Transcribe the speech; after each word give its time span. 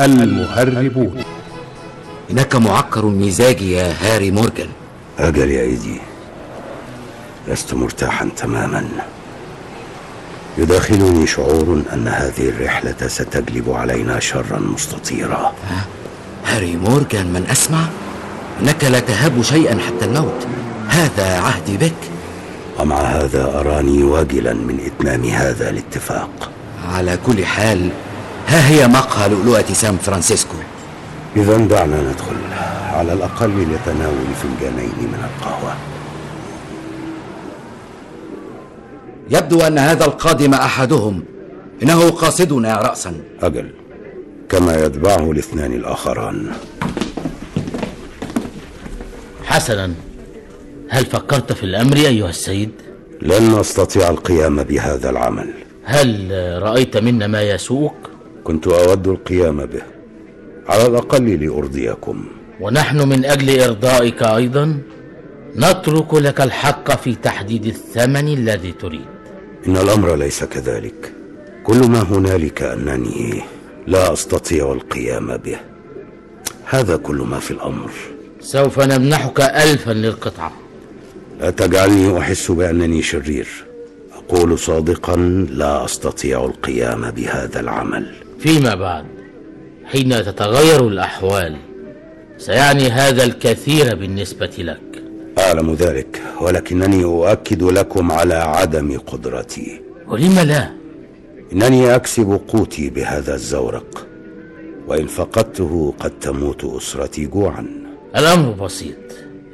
المهربون. 0.00 1.24
إنك 2.30 2.56
معكر 2.56 3.00
المزاج 3.00 3.62
يا 3.62 3.94
هاري 4.00 4.30
مورجان 4.30 4.68
أجل 5.18 5.50
يا 5.50 5.62
إيدي. 5.62 6.00
لست 7.48 7.74
مرتاحا 7.74 8.28
تماما. 8.36 8.88
يداخلني 10.58 11.26
شعور 11.26 11.82
أن 11.92 12.08
هذه 12.08 12.48
الرحلة 12.48 12.96
ستجلب 13.06 13.70
علينا 13.70 14.20
شرا 14.20 14.58
مستطيرا. 14.58 15.54
هاري 16.46 16.76
مورجان 16.76 17.26
من 17.26 17.46
أسمع؟ 17.50 17.84
إنك 18.60 18.84
لا 18.84 19.00
تهاب 19.00 19.42
شيئا 19.42 19.78
حتى 19.78 20.04
الموت. 20.04 20.46
هذا 20.88 21.38
عهدي 21.38 21.76
بك. 21.76 21.92
ومع 22.80 22.96
هذا 22.96 23.60
أراني 23.60 24.02
واجلا 24.02 24.52
من 24.52 24.80
إتمام 24.86 25.24
هذا 25.24 25.70
الاتفاق. 25.70 26.50
على 26.88 27.18
كل 27.26 27.46
حال 27.46 27.90
ها 28.48 28.68
هي 28.68 28.88
مقهى 28.88 29.28
لؤلؤة 29.28 29.72
سان 29.72 29.96
فرانسيسكو. 29.96 30.56
إذا 31.36 31.56
دعنا 31.56 32.02
ندخل 32.02 32.36
على 32.92 33.12
الأقل 33.12 33.62
لتناول 33.62 34.26
فنجانين 34.42 34.92
من 34.98 35.24
القهوة. 35.24 35.74
يبدو 39.30 39.60
أن 39.60 39.78
هذا 39.78 40.04
القادم 40.04 40.54
أحدهم. 40.54 41.24
إنه 41.82 42.10
قاصدنا 42.10 42.76
رأسا. 42.76 43.14
أجل. 43.42 43.70
كما 44.48 44.76
يتبعه 44.84 45.30
الاثنان 45.30 45.72
الآخران. 45.72 46.52
حسنا. 49.44 49.92
هل 50.88 51.06
فكرت 51.06 51.52
في 51.52 51.62
الأمر 51.64 51.96
أيها 51.96 52.28
السيد؟ 52.28 52.70
لن 53.22 53.58
أستطيع 53.58 54.08
القيام 54.08 54.62
بهذا 54.62 55.10
العمل. 55.10 55.50
هل 55.84 56.30
رأيت 56.62 56.96
منا 56.96 57.26
ما 57.26 57.42
يسوءك؟ 57.42 58.13
كنت 58.44 58.66
أود 58.66 59.08
القيام 59.08 59.66
به. 59.66 59.82
على 60.68 60.86
الأقل 60.86 61.44
لأرضيكم. 61.44 62.24
ونحن 62.60 63.08
من 63.08 63.24
أجل 63.24 63.60
إرضائك 63.60 64.22
أيضا 64.22 64.78
نترك 65.56 66.14
لك 66.14 66.40
الحق 66.40 66.96
في 66.96 67.14
تحديد 67.14 67.66
الثمن 67.66 68.28
الذي 68.28 68.72
تريد. 68.72 69.06
إن 69.66 69.76
الأمر 69.76 70.14
ليس 70.14 70.44
كذلك. 70.44 71.12
كل 71.64 71.76
ما 71.76 72.02
هنالك 72.02 72.62
أنني 72.62 73.42
لا 73.86 74.12
أستطيع 74.12 74.72
القيام 74.72 75.36
به. 75.36 75.56
هذا 76.64 76.96
كل 76.96 77.16
ما 77.16 77.38
في 77.38 77.50
الأمر. 77.50 77.90
سوف 78.40 78.80
نمنحك 78.80 79.40
ألفا 79.40 79.90
للقطعة. 79.90 80.52
لا 81.40 81.50
تجعلني 81.50 82.18
أحس 82.18 82.50
بأنني 82.50 83.02
شرير. 83.02 83.48
أقول 84.12 84.58
صادقا 84.58 85.16
لا 85.50 85.84
أستطيع 85.84 86.44
القيام 86.44 87.10
بهذا 87.10 87.60
العمل. 87.60 88.23
فيما 88.44 88.74
بعد 88.74 89.04
حين 89.84 90.10
تتغير 90.10 90.88
الأحوال 90.88 91.56
سيعني 92.38 92.90
هذا 92.90 93.24
الكثير 93.24 93.94
بالنسبة 93.94 94.50
لك. 94.58 95.02
أعلم 95.38 95.74
ذلك 95.74 96.22
ولكنني 96.40 97.04
أؤكد 97.04 97.62
لكم 97.62 98.12
على 98.12 98.34
عدم 98.34 98.98
قدرتي. 98.98 99.80
ولم 100.08 100.38
لا؟ 100.38 100.70
إنني 101.52 101.94
أكسب 101.94 102.40
قوتي 102.48 102.90
بهذا 102.90 103.34
الزورق. 103.34 104.06
وإن 104.88 105.06
فقدته 105.06 105.94
قد 106.00 106.10
تموت 106.10 106.64
أسرتي 106.64 107.26
جوعا. 107.26 107.66
الأمر 108.16 108.50
بسيط. 108.52 108.96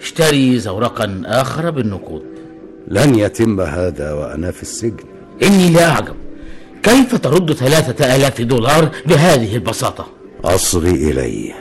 اشتري 0.01 0.59
زورقا 0.59 1.23
آخر 1.27 1.71
بالنقود. 1.71 2.25
لن 2.89 3.15
يتم 3.15 3.61
هذا 3.61 4.13
وأنا 4.13 4.51
في 4.51 4.63
السجن. 4.63 5.05
إني 5.43 5.71
لا 5.71 5.91
أعجب. 5.91 6.17
كيف 6.83 7.15
ترد 7.17 7.53
ثلاثة 7.53 8.17
آلاف 8.17 8.41
دولار 8.41 8.91
بهذه 9.07 9.55
البساطة؟ 9.55 10.07
أصغي 10.45 10.91
إلي 11.11 11.53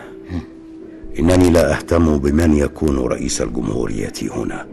إنني 1.20 1.50
لا 1.50 1.78
أهتم 1.78 2.18
بمن 2.18 2.58
يكون 2.58 3.00
رئيس 3.00 3.42
الجمهورية 3.42 4.14
هنا 4.32 4.68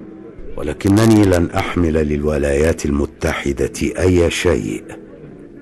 ولكنني 0.57 1.25
لن 1.25 1.51
أحمل 1.51 1.93
للولايات 1.93 2.87
المتحدة 2.87 3.73
أي 3.99 4.31
شيء 4.31 4.85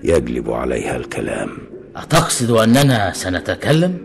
يجلب 0.04 0.50
عليها 0.50 0.96
الكلام 0.96 1.48
أتقصد 1.96 2.50
أننا 2.50 3.12
سنتكلم؟ 3.12 3.98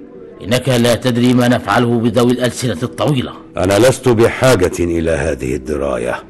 إنك 0.43 0.69
لا 0.69 0.95
تدري 0.95 1.33
ما 1.33 1.47
نفعله 1.47 1.99
بذوي 1.99 2.31
الألسنة 2.31 2.77
الطويلة 2.83 3.31
أنا 3.57 3.79
لست 3.79 4.09
بحاجة 4.09 4.71
إلى 4.79 5.11
هذه 5.11 5.55
الدراية 5.55 6.23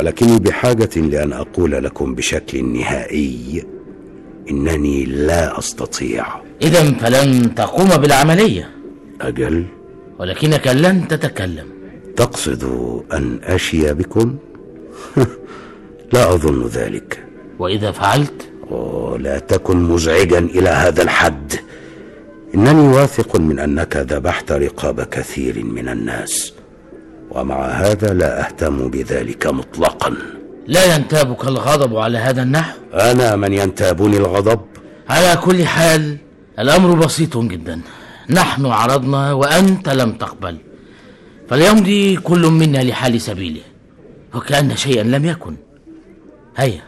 ولكني 0.00 0.38
بحاجة 0.38 0.96
لأن 0.96 1.32
أقول 1.32 1.70
لكم 1.72 2.14
بشكل 2.14 2.64
نهائي 2.64 3.64
إنني 4.50 5.04
لا 5.04 5.58
أستطيع. 5.58 6.26
إذا 6.62 6.92
فلن 6.92 7.54
تقوم 7.54 7.88
بالعملية. 7.88 8.70
أجل. 9.20 9.66
ولكنك 10.18 10.66
لن 10.66 11.08
تتكلم. 11.08 11.66
تقصد 12.16 12.64
أن 13.12 13.40
أشي 13.42 13.94
بكم؟ 13.94 14.36
لا 16.12 16.34
أظن 16.34 16.66
ذلك. 16.66 17.24
وإذا 17.58 17.92
فعلت؟ 17.92 18.48
أوه 18.70 19.18
لا 19.18 19.38
تكن 19.38 19.76
مزعجا 19.76 20.38
إلى 20.38 20.68
هذا 20.68 21.02
الحد. 21.02 21.52
إنني 22.54 22.88
واثق 22.88 23.36
من 23.40 23.58
أنك 23.58 23.96
ذبحت 23.96 24.52
رقاب 24.52 25.00
كثير 25.00 25.64
من 25.64 25.88
الناس. 25.88 26.57
ومع 27.30 27.66
هذا 27.66 28.14
لا 28.14 28.46
أهتم 28.46 28.88
بذلك 28.90 29.46
مطلقا. 29.46 30.14
لا 30.66 30.94
ينتابك 30.94 31.44
الغضب 31.44 31.96
على 31.96 32.18
هذا 32.18 32.42
النحو. 32.42 32.76
أنا 32.94 33.36
من 33.36 33.52
ينتابني 33.52 34.16
الغضب. 34.16 34.60
على 35.08 35.36
كل 35.36 35.66
حال 35.66 36.16
الأمر 36.58 36.94
بسيط 36.94 37.36
جدا. 37.36 37.80
نحن 38.30 38.66
عرضنا 38.66 39.32
وأنت 39.32 39.88
لم 39.88 40.12
تقبل. 40.12 40.56
فليمضي 41.50 42.16
كل 42.16 42.46
منا 42.46 42.78
لحال 42.78 43.20
سبيله. 43.20 43.60
وكأن 44.34 44.76
شيئا 44.76 45.02
لم 45.02 45.24
يكن. 45.24 45.56
هيا. 46.56 46.82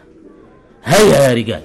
هيا 0.84 1.28
يا 1.28 1.34
رجال. 1.34 1.62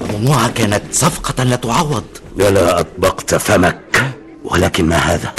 أظنها 0.00 0.48
كانت 0.48 0.82
صفقة 0.90 1.44
لا 1.44 1.56
تعوض. 1.56 2.04
ولا 2.40 2.80
أطبقت 2.80 3.34
فمك. 3.34 4.02
ولكن 4.44 4.84
ما 4.84 4.96
هذا؟ 4.96 5.32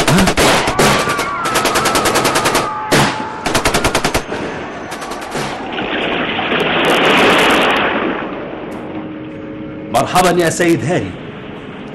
مرحبا 10.07 10.43
يا 10.43 10.49
سيد 10.49 10.85
هاري. 10.85 11.11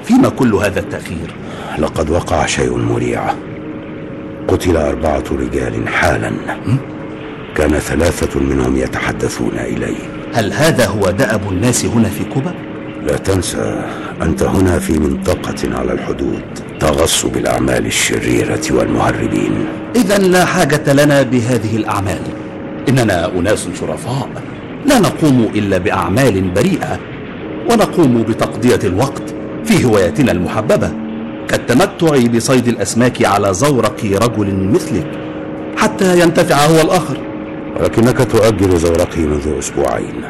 فيما 0.03 0.29
كل 0.29 0.53
هذا 0.53 0.79
التأخير؟ 0.79 1.33
لقد 1.79 2.09
وقع 2.09 2.45
شيء 2.45 2.77
مريع. 2.77 3.33
قتل 4.47 4.77
أربعة 4.77 5.23
رجال 5.31 5.87
حالا. 5.87 6.31
كان 7.55 7.79
ثلاثة 7.79 8.39
منهم 8.39 8.77
يتحدثون 8.77 9.51
إلي. 9.59 9.95
هل 10.33 10.53
هذا 10.53 10.85
هو 10.85 11.09
دأب 11.09 11.41
الناس 11.51 11.85
هنا 11.85 12.09
في 12.09 12.23
كوبا؟ 12.23 12.53
لا 13.03 13.17
تنسى 13.17 13.83
أنت 14.21 14.43
هنا 14.43 14.79
في 14.79 14.99
منطقة 14.99 15.77
على 15.79 15.93
الحدود 15.93 16.43
تغص 16.79 17.25
بالأعمال 17.25 17.85
الشريرة 17.85 18.61
والمهربين. 18.71 19.65
إذا 19.95 20.17
لا 20.17 20.45
حاجة 20.45 20.93
لنا 20.93 21.21
بهذه 21.21 21.75
الأعمال. 21.75 22.21
إننا 22.89 23.31
أناس 23.39 23.67
شرفاء. 23.79 24.29
لا 24.85 24.99
نقوم 24.99 25.51
إلا 25.55 25.77
بأعمال 25.77 26.41
بريئة. 26.41 26.99
ونقوم 27.71 28.23
بتقضية 28.23 28.79
الوقت 28.83 29.23
في 29.65 29.85
هواياتنا 29.85 30.31
المحببة 30.31 30.91
كالتمتع 31.47 32.27
بصيد 32.35 32.67
الأسماك 32.67 33.25
على 33.25 33.53
زورق 33.53 34.05
رجل 34.05 34.69
مثلك 34.73 35.07
حتى 35.77 36.19
ينتفع 36.19 36.65
هو 36.65 36.81
الآخر. 36.81 37.17
ولكنك 37.79 38.17
تؤجل 38.31 38.77
زورقي 38.77 39.21
منذ 39.21 39.57
أسبوعين 39.59 40.23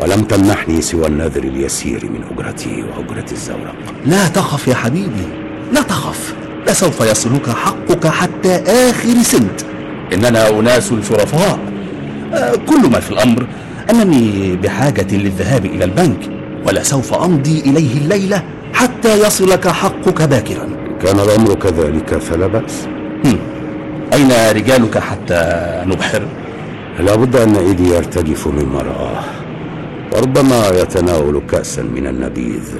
ولم 0.00 0.20
تمنحني 0.22 0.80
سوى 0.80 1.06
النذر 1.06 1.42
اليسير 1.42 2.04
من 2.04 2.24
أجرتي 2.32 2.82
وأجرة 2.82 3.32
الزورق. 3.32 3.74
لا 4.06 4.28
تخف 4.28 4.68
يا 4.68 4.74
حبيبي 4.74 5.26
لا 5.72 5.82
تخف 5.82 6.34
لسوف 6.68 7.00
يصلك 7.00 7.48
حقك 7.48 8.06
حتى 8.06 8.54
آخر 8.66 9.22
سنت. 9.22 9.60
إننا 10.12 10.48
أناس 10.60 10.88
شرفاء. 11.08 11.58
آه، 12.34 12.54
كل 12.54 12.90
ما 12.90 13.00
في 13.00 13.10
الأمر 13.10 13.46
أنني 13.90 14.56
بحاجة 14.56 15.16
للذهاب 15.16 15.64
إلى 15.64 15.84
البنك. 15.84 16.33
ولسوف 16.66 17.14
أمضي 17.14 17.60
إليه 17.60 17.98
الليلة 17.98 18.42
حتى 18.72 19.26
يصلك 19.26 19.68
حقك 19.68 20.22
باكرا. 20.22 20.68
كان 21.02 21.20
الأمر 21.20 21.54
كذلك 21.54 22.18
فلا 22.18 22.46
بأس. 22.46 22.86
هم. 23.24 23.38
أين 24.12 24.32
رجالك 24.56 24.98
حتى 24.98 25.42
نبحر؟ 25.86 26.22
لابد 27.00 27.36
أن 27.36 27.56
إيدي 27.56 27.88
يرتجف 27.88 28.46
مما 28.46 28.82
رآه. 28.82 29.24
وربما 30.12 30.68
يتناول 30.68 31.42
كأسا 31.50 31.82
من 31.82 32.06
النبيذ. 32.06 32.74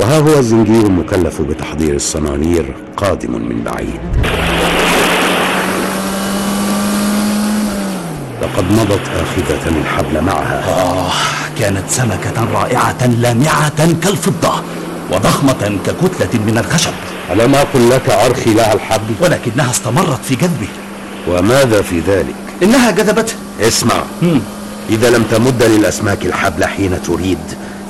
وها 0.00 0.18
هو 0.18 0.38
الزنجير 0.38 0.86
المكلف 0.86 1.42
بتحضير 1.42 1.94
الصنانير 1.94 2.74
قادم 2.96 3.32
من 3.32 3.62
بعيد. 3.64 4.00
لقد 8.54 8.72
مضت 8.72 9.00
آخذة 9.08 9.68
الحبل 9.68 10.20
معها. 10.20 10.64
آه 10.68 11.10
كانت 11.58 11.90
سمكة 11.90 12.44
رائعة 12.52 13.06
لامعة 13.06 13.92
كالفضة 14.02 14.52
وضخمة 15.12 15.78
ككتلة 15.86 16.40
من 16.46 16.58
الخشب. 16.58 16.92
ألم 17.32 17.54
أقل 17.54 17.90
لك 17.90 18.10
أرخي 18.10 18.54
لها 18.54 18.72
الحبل؟ 18.72 19.14
ولكنها 19.20 19.70
استمرت 19.70 20.24
في 20.24 20.34
جذبه 20.34 20.68
وماذا 21.28 21.82
في 21.82 22.00
ذلك؟ 22.00 22.34
إنها 22.62 22.90
جذبته 22.90 23.34
اسمع. 23.60 23.94
إذا 24.90 25.10
لم 25.10 25.24
تمد 25.30 25.62
للأسماك 25.62 26.26
الحبل 26.26 26.64
حين 26.64 27.02
تريد 27.02 27.38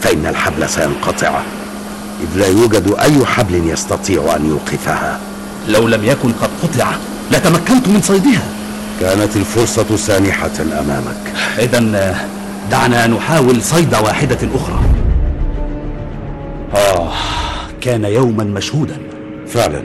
فإن 0.03 0.27
الحبل 0.27 0.69
سينقطع. 0.69 1.41
إذ 2.21 2.39
لا 2.39 2.47
يوجد 2.47 2.95
أي 3.01 3.27
حبل 3.27 3.71
يستطيع 3.71 4.37
أن 4.37 4.49
يوقفها. 4.49 5.21
لو 5.69 5.89
لم 5.89 6.05
يكن 6.05 6.33
قد 6.33 6.51
قطع 6.63 6.91
لتمكنت 7.31 7.89
من 7.89 8.01
صيدها. 8.03 8.43
كانت 9.01 9.37
الفرصة 9.37 9.97
سانحة 9.97 10.63
أمامك. 10.63 11.33
إذا 11.59 12.15
دعنا 12.71 13.07
نحاول 13.07 13.63
صيد 13.63 13.95
واحدة 13.95 14.39
أخرى. 14.55 14.81
آه. 16.75 17.13
كان 17.81 18.05
يوما 18.05 18.45
مشهودا. 18.45 18.97
فعلا. 19.47 19.83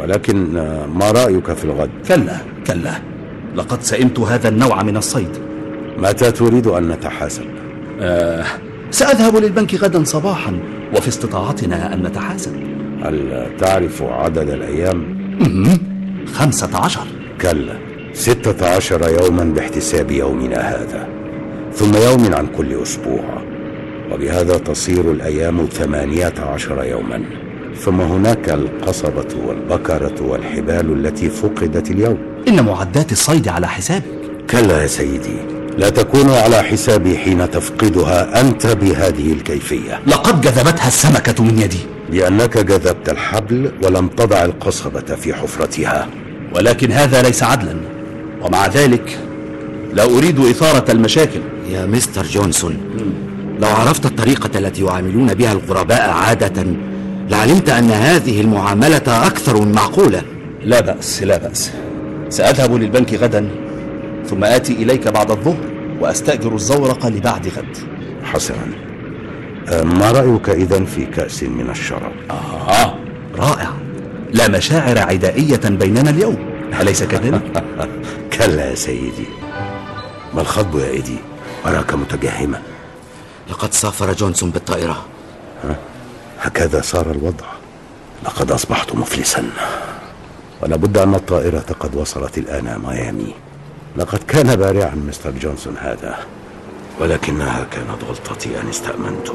ولكن 0.00 0.52
ما 0.94 1.10
رأيك 1.10 1.52
في 1.52 1.64
الغد؟ 1.64 1.90
كلا 2.08 2.36
كلا. 2.66 2.92
لقد 3.56 3.82
سئمت 3.82 4.20
هذا 4.20 4.48
النوع 4.48 4.82
من 4.82 4.96
الصيد. 4.96 5.30
متى 5.98 6.30
تريد 6.30 6.66
أن 6.66 6.88
نتحاسب؟ 6.88 7.44
آه 8.00 8.44
سأذهب 8.90 9.36
للبنك 9.36 9.74
غدا 9.74 10.04
صباحا 10.04 10.58
وفي 10.96 11.08
استطاعتنا 11.08 11.94
أن 11.94 12.02
نتحاسب. 12.02 12.52
هل 13.04 13.46
تعرف 13.58 14.02
عدد 14.02 14.50
الأيام؟ 14.50 15.18
خمسة 16.34 16.78
عشر. 16.78 17.06
كلا. 17.40 17.78
ستة 18.18 18.66
عشر 18.66 19.22
يوما 19.22 19.44
باحتساب 19.44 20.10
يومنا 20.10 20.60
هذا 20.60 21.08
ثم 21.74 21.96
يوم 21.96 22.34
عن 22.34 22.46
كل 22.46 22.82
أسبوع 22.82 23.42
وبهذا 24.12 24.58
تصير 24.58 25.12
الأيام 25.12 25.66
ثمانية 25.66 26.34
عشر 26.38 26.84
يوما. 26.84 27.22
ثم 27.80 28.00
هناك 28.00 28.48
القصبة 28.48 29.34
والبكرة 29.46 30.22
والحبال 30.22 31.06
التي 31.06 31.30
فقدت 31.30 31.90
اليوم. 31.90 32.18
إن 32.48 32.64
معدات 32.64 33.12
الصيد 33.12 33.48
على 33.48 33.68
حسابك 33.68 34.04
كلا 34.50 34.82
يا 34.82 34.86
سيدي 34.86 35.36
لا 35.78 35.90
تكون 35.90 36.30
على 36.30 36.62
حسابي 36.62 37.18
حين 37.18 37.50
تفقدها 37.50 38.40
أنت 38.40 38.66
بهذه 38.66 39.32
الكيفية. 39.32 40.00
لقد 40.06 40.40
جذبتها 40.40 40.88
السمكة 40.88 41.44
من 41.44 41.58
يدي. 41.58 41.80
لأنك 42.10 42.58
جذبت 42.58 43.08
الحبل 43.08 43.72
ولم 43.82 44.08
تضع 44.08 44.44
القصبة 44.44 45.00
في 45.00 45.34
حفرتها. 45.34 46.08
ولكن 46.54 46.92
هذا 46.92 47.22
ليس 47.22 47.42
عدلا. 47.42 47.97
ومع 48.42 48.66
ذلك 48.66 49.18
لا 49.94 50.04
أريد 50.04 50.40
إثارة 50.40 50.92
المشاكل. 50.92 51.40
يا 51.70 51.86
مستر 51.86 52.22
جونسون 52.22 52.76
لو 53.60 53.68
عرفت 53.68 54.06
الطريقة 54.06 54.58
التي 54.58 54.84
يعاملون 54.84 55.34
بها 55.34 55.52
الغرباء 55.52 56.10
عادة 56.10 56.64
لعلمت 57.30 57.68
أن 57.68 57.90
هذه 57.90 58.40
المعاملة 58.40 59.26
أكثر 59.26 59.60
من 59.60 59.72
معقولة. 59.72 60.22
لا 60.64 60.80
بأس 60.80 61.22
لا 61.22 61.38
بأس. 61.38 61.72
سأذهب 62.28 62.74
للبنك 62.74 63.14
غدا 63.14 63.50
ثم 64.26 64.44
آتي 64.44 64.72
إليك 64.72 65.08
بعد 65.08 65.30
الظهر 65.30 65.64
وأستأجر 66.00 66.54
الزورق 66.54 67.06
لبعد 67.06 67.46
غد. 67.46 67.76
حسنا. 68.22 68.56
أه، 69.68 69.82
ما 69.82 70.10
رأيك 70.10 70.48
إذا 70.48 70.84
في 70.84 71.04
كأس 71.04 71.42
من 71.42 71.70
الشراب؟ 71.70 72.12
آه 72.30 72.94
رائع. 73.38 73.70
لا 74.32 74.48
مشاعر 74.48 74.98
عدائية 74.98 75.60
بيننا 75.64 76.10
اليوم. 76.10 76.36
أليس 76.80 77.02
كذلك؟ 77.02 77.64
كلا 78.32 78.70
يا 78.70 78.74
سيدي. 78.74 79.26
ما 80.34 80.40
الخطب 80.40 80.78
يا 80.78 80.90
إيدي؟ 80.90 81.18
أراك 81.66 81.94
متجهما. 81.94 82.62
لقد 83.50 83.72
سافر 83.72 84.12
جونسون 84.12 84.50
بالطائرة. 84.50 85.04
هكذا 86.40 86.80
صار 86.80 87.10
الوضع. 87.10 87.46
لقد 88.24 88.52
أصبحت 88.52 88.94
مفلسا. 88.94 89.50
ولابد 90.62 90.98
أن 90.98 91.14
الطائرة 91.14 91.64
قد 91.80 91.94
وصلت 91.94 92.38
الآن 92.38 92.82
ميامي. 92.86 93.34
لقد 93.96 94.18
كان 94.18 94.56
بارعا 94.56 94.94
مستر 94.94 95.30
جونسون 95.30 95.76
هذا. 95.78 96.18
ولكنها 97.00 97.66
كانت 97.70 98.04
غلطتي 98.08 98.60
أن 98.60 98.68
استأمنته. 98.68 99.34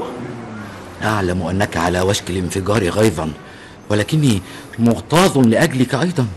أعلم 1.04 1.42
أنك 1.42 1.78
على 1.78 2.02
وشك 2.02 2.30
الانفجار 2.30 2.90
غيظا. 2.90 3.32
ولكني 3.90 4.42
مغتاظ 4.80 5.38
لأجلك 5.38 5.96
أيضا. 5.96 6.28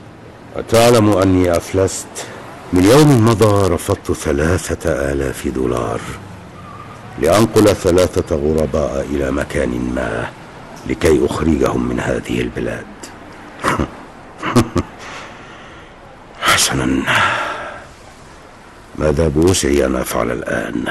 وتعلم 0.56 1.12
أني 1.12 1.56
أفلست. 1.56 2.06
من 2.72 2.84
يوم 2.84 3.24
مضى 3.28 3.68
رفضت 3.74 4.12
ثلاثة 4.12 4.90
آلاف 5.12 5.48
دولار 5.48 6.00
لأنقل 7.18 7.74
ثلاثة 7.74 8.36
غرباء 8.36 9.06
إلى 9.10 9.30
مكان 9.30 9.92
ما 9.94 10.30
لكي 10.86 11.26
أخرجهم 11.26 11.88
من 11.88 12.00
هذه 12.00 12.40
البلاد. 12.40 12.86
حسنا. 16.40 17.02
ماذا 18.98 19.28
بوسعي 19.28 19.86
أن 19.86 19.96
أفعل 19.96 20.30
الآن؟ 20.30 20.84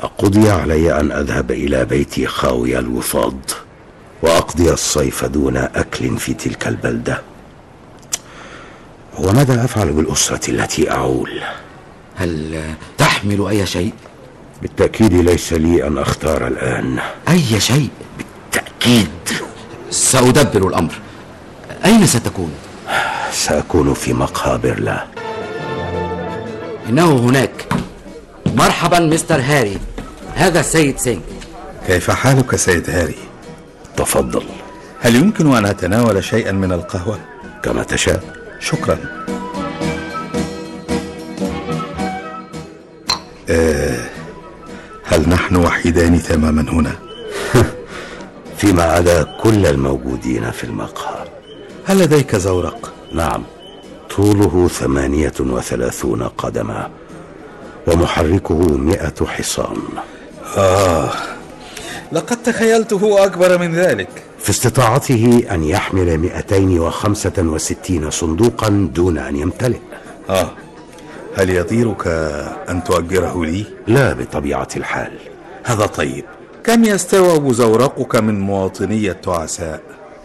أقضي 0.00 0.50
علي 0.50 1.00
أن 1.00 1.12
أذهب 1.12 1.50
إلى 1.50 1.84
بيتي 1.84 2.26
خاوي 2.26 2.78
الوفاض 2.78 3.40
وأقضي 4.22 4.72
الصيف 4.72 5.24
دون 5.24 5.56
أكل 5.56 6.18
في 6.18 6.34
تلك 6.34 6.68
البلدة. 6.68 7.33
وماذا 9.18 9.64
أفعل 9.64 9.92
بالأسرة 9.92 10.50
التي 10.50 10.90
أعول؟ 10.90 11.40
هل 12.16 12.62
تحمل 12.98 13.48
أي 13.48 13.66
شيء؟ 13.66 13.92
بالتأكيد 14.62 15.14
ليس 15.14 15.52
لي 15.52 15.86
أن 15.86 15.98
أختار 15.98 16.46
الآن. 16.46 16.98
أي 17.28 17.60
شيء؟ 17.60 17.88
تأكيد 18.52 19.08
سأدبر 19.90 20.68
الأمر. 20.68 20.94
أين 21.84 22.06
ستكون؟ 22.06 22.52
سأكون 23.32 23.94
في 23.94 24.12
مقابر 24.12 24.80
لا. 24.80 25.04
إنه 26.88 27.12
هناك. 27.12 27.72
مرحبا 28.46 29.00
مستر 29.00 29.40
هاري. 29.40 29.78
هذا 30.34 30.60
السيد 30.60 30.98
سينج 30.98 31.22
كيف 31.86 32.10
حالك 32.10 32.56
سيد 32.56 32.90
هاري؟ 32.90 33.18
تفضل. 33.96 34.42
هل 35.00 35.14
يمكن 35.14 35.56
أن 35.56 35.66
أتناول 35.66 36.24
شيئا 36.24 36.52
من 36.52 36.72
القهوة؟ 36.72 37.18
كما 37.62 37.82
تشاء. 37.82 38.33
شكرا 38.64 38.98
آه 43.48 44.04
هل 45.04 45.28
نحن 45.28 45.56
وحيدان 45.56 46.22
تماما 46.22 46.62
هنا؟ 46.72 46.96
فيما 48.58 48.82
عدا 48.82 49.22
كل 49.22 49.66
الموجودين 49.66 50.50
في 50.50 50.64
المقهى 50.64 51.24
هل 51.84 51.98
لديك 51.98 52.36
زورق؟ 52.36 52.92
نعم 53.12 53.42
طوله 54.16 54.68
ثمانية 54.68 55.32
وثلاثون 55.40 56.22
قدما 56.22 56.90
ومحركه 57.86 58.78
مئة 58.78 59.26
حصان 59.26 59.76
آه 60.56 61.10
لقد 62.14 62.42
تخيلته 62.42 63.24
أكبر 63.24 63.58
من 63.58 63.74
ذلك. 63.74 64.08
في 64.38 64.50
استطاعته 64.50 65.42
أن 65.50 65.64
يحمل 65.64 66.18
مئتين 66.18 66.80
وخمسة 66.80 67.32
وستين 67.38 68.10
صندوقا 68.10 68.68
دون 68.94 69.18
أن 69.18 69.36
يمتلئ. 69.36 69.78
آه. 70.30 70.50
هل 71.36 71.50
يطيرك 71.50 72.06
أن 72.68 72.84
تؤجره 72.84 73.44
لي؟ 73.44 73.64
لا 73.86 74.12
بطبيعة 74.12 74.68
الحال. 74.76 75.12
هذا 75.64 75.86
طيب. 75.86 76.24
كم 76.64 76.84
يستوعب 76.84 77.52
زورقك 77.52 78.16
من 78.16 78.40
مواطني 78.40 79.10
التعساء؟ 79.10 79.80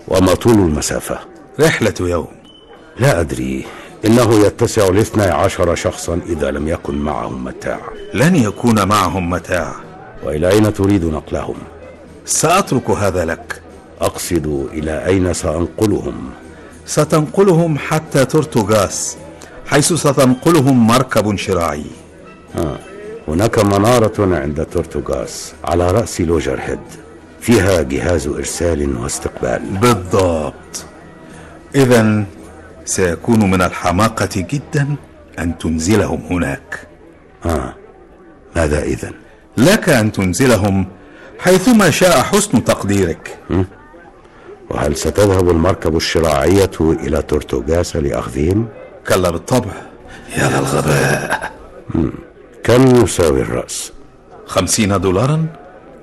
وما 0.07 0.33
طول 0.33 0.53
المسافة؟ 0.53 1.19
رحلة 1.59 1.93
يوم. 1.99 2.27
لا 2.99 3.19
أدري. 3.19 3.65
إنه 4.05 4.45
يتسع 4.45 4.87
لاثني 4.87 5.23
عشر 5.23 5.75
شخصا 5.75 6.19
إذا 6.29 6.51
لم 6.51 6.67
يكن 6.67 6.95
معهم 6.95 7.43
متاع. 7.43 7.79
لن 8.13 8.35
يكون 8.35 8.87
معهم 8.87 9.29
متاع. 9.29 9.75
وإلى 10.23 10.51
أين 10.51 10.73
تريد 10.73 11.05
نقلهم؟ 11.05 11.55
سأترك 12.29 12.89
هذا 12.89 13.25
لك 13.25 13.61
أقصد 14.01 14.67
إلى 14.73 15.05
أين 15.05 15.33
سأنقلهم؟ 15.33 16.29
ستنقلهم 16.85 17.77
حتى 17.77 18.25
تورتوغاس 18.25 19.17
حيث 19.65 19.93
ستنقلهم 19.93 20.87
مركب 20.87 21.35
شراعي 21.35 21.85
آه. 22.57 22.77
هناك 23.27 23.59
منارة 23.59 24.35
عند 24.35 24.65
تورتوغاس 24.65 25.53
على 25.63 25.91
رأس 25.91 26.21
لوجر 26.21 26.59
هيد 26.63 26.79
فيها 27.41 27.81
جهاز 27.81 28.27
إرسال 28.27 28.97
واستقبال 28.97 29.61
بالضبط 29.81 30.85
إذا 31.75 32.23
سيكون 32.85 33.51
من 33.51 33.61
الحماقة 33.61 34.29
جدا 34.35 34.95
أن 35.39 35.57
تنزلهم 35.57 36.21
هناك 36.29 36.87
آه. 37.45 37.73
ماذا 38.55 38.81
إذن؟ 38.83 39.11
لك 39.57 39.89
أن 39.89 40.11
تنزلهم 40.11 40.85
حيثما 41.39 41.89
شاء 41.89 42.23
حسن 42.23 42.63
تقديرك. 42.63 43.37
وهل 44.69 44.95
ستذهب 44.95 45.49
المركب 45.49 45.95
الشراعية 45.95 46.71
إلى 46.81 47.21
تورتوغاس 47.21 47.95
لأخذهم؟ 47.95 48.67
كلا 49.07 49.29
بالطبع. 49.29 49.71
يا 50.37 50.49
للغباء 50.49 51.51
كم 52.63 53.03
يساوي 53.03 53.41
الرأس؟ 53.41 53.91
خمسين 54.45 55.01
دولارا؟ 55.01 55.45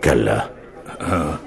كلا. 0.05 0.49
أه، 1.01 1.39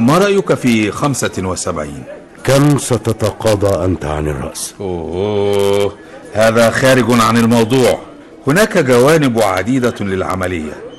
ما 0.00 0.18
رأيك 0.18 0.54
في 0.54 0.90
خمسة 0.90 1.32
وسبعين؟ 1.38 2.04
كم 2.44 2.78
ستتقاضى 2.78 3.84
أنت 3.84 4.04
عن 4.04 4.28
الرأس؟ 4.28 4.74
أوه. 4.80 5.92
هذا 6.32 6.70
خارج 6.70 7.06
عن 7.08 7.36
الموضوع. 7.36 7.98
هناك 8.46 8.78
جوانب 8.78 9.42
عديدة 9.42 9.94
للعملية. 10.00 10.91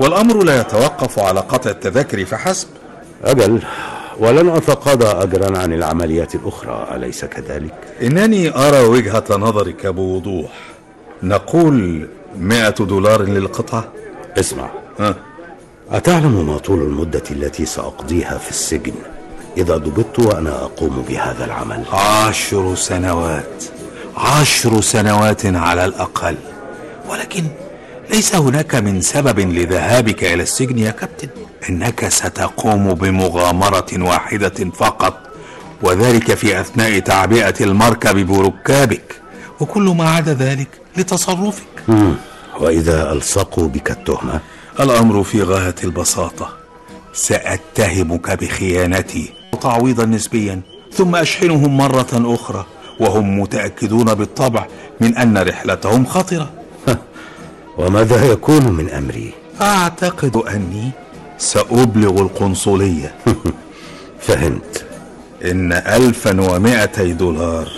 والأمر 0.00 0.44
لا 0.44 0.60
يتوقف 0.60 1.18
على 1.18 1.40
قطع 1.40 1.70
التذاكر 1.70 2.24
فحسب. 2.24 2.68
أجل 3.24 3.62
ولن 4.18 4.48
أتقاضى 4.48 5.06
أجرا 5.06 5.58
عن 5.58 5.72
العمليات 5.72 6.34
الأخرى 6.34 6.88
أليس 6.94 7.24
كذلك؟ 7.24 7.74
إنني 8.02 8.56
أرى 8.56 8.80
وجهة 8.80 9.24
نظرك 9.30 9.86
بوضوح. 9.86 10.50
نقول 11.22 12.08
مئة 12.38 12.70
دولار 12.70 13.22
للقطعة؟ 13.22 13.84
اسمع. 14.38 14.70
ها. 15.00 15.14
أتعلم 15.90 16.46
ما 16.46 16.58
طول 16.58 16.82
المدة 16.82 17.22
التي 17.30 17.66
سأقضيها 17.66 18.38
في 18.38 18.50
السجن؟ 18.50 18.94
إذا 19.56 19.76
ضبطت 19.76 20.18
وأنا 20.18 20.64
أقوم 20.64 21.04
بهذا 21.08 21.44
العمل؟ 21.44 21.84
عشر 21.92 22.74
سنوات. 22.74 23.64
عشر 24.16 24.80
سنوات 24.80 25.46
على 25.46 25.84
الأقل. 25.84 26.36
ولكن 27.10 27.44
ليس 28.10 28.34
هناك 28.34 28.74
من 28.74 29.00
سبب 29.00 29.38
لذهابك 29.40 30.24
إلى 30.24 30.42
السجن 30.42 30.78
يا 30.78 30.90
كابتن. 30.90 31.28
إنك 31.70 32.08
ستقوم 32.08 32.94
بمغامرة 32.94 33.86
واحدة 33.98 34.70
فقط 34.74 35.18
وذلك 35.82 36.34
في 36.34 36.60
أثناء 36.60 36.98
تعبئة 36.98 37.54
المركب 37.60 38.26
بركابك 38.26 39.14
وكل 39.60 39.82
ما 39.82 40.10
عدا 40.10 40.34
ذلك 40.34 40.68
لتصرفك. 40.96 41.64
مم. 41.88 42.14
وإذا 42.60 43.12
ألصقوا 43.12 43.68
بك 43.68 43.90
التهمة 43.90 44.40
الأمر 44.80 45.22
في 45.22 45.42
غاية 45.42 45.74
البساطة. 45.84 46.48
سأتهمك 47.12 48.30
بخيانتي 48.30 49.32
تعويضا 49.60 50.04
نسبيا 50.04 50.60
ثم 50.92 51.16
أشحنهم 51.16 51.76
مرة 51.76 52.34
أخرى 52.34 52.66
وهم 53.00 53.40
متأكدون 53.40 54.14
بالطبع 54.14 54.66
من 55.00 55.16
أن 55.16 55.38
رحلتهم 55.38 56.06
خطرة. 56.06 56.50
وماذا 57.80 58.24
يكون 58.32 58.72
من 58.72 58.90
أمري؟ 58.90 59.32
أعتقد 59.60 60.36
أني 60.36 60.90
سأبلغ 61.38 62.20
القنصلية. 62.20 63.14
فهمت. 64.26 64.84
إن 65.44 65.72
ألفا 65.72 66.40
ومائتي 66.40 67.12
دولار 67.12 67.68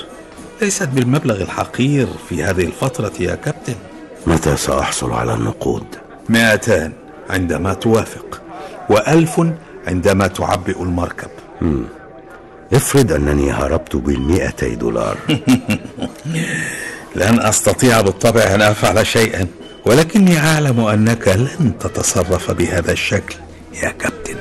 ليست 0.63 0.89
بالمبلغ 0.89 1.43
الحقير 1.43 2.09
في 2.29 2.45
هذه 2.45 2.65
الفترة 2.65 3.13
يا 3.21 3.35
كابتن. 3.35 3.75
متى 4.27 4.57
سأحصل 4.57 5.13
على 5.13 5.35
النقود؟ 5.35 5.85
مائتان 6.29 6.93
عندما 7.31 7.75
توافق 7.75 8.43
وألف 8.91 9.41
عندما 9.87 10.27
تعبئ 10.27 10.83
المركب. 10.83 11.31
افرض 12.73 13.13
أنني 13.13 13.53
هربت 13.53 13.97
بالمئتي 13.97 14.75
دولار. 14.75 15.17
لن 17.17 17.41
أستطيع 17.41 18.01
بالطبع 18.01 18.43
أن 18.55 18.63
أفعل 18.63 19.07
شيئا. 19.07 19.47
ولكني 19.87 20.39
أعلم 20.39 20.81
أنك 20.81 21.29
لن 21.29 21.73
تتصرف 21.81 22.51
بهذا 22.51 22.93
الشكل 22.93 23.35
يا 23.83 23.91
كابتن. 23.91 24.37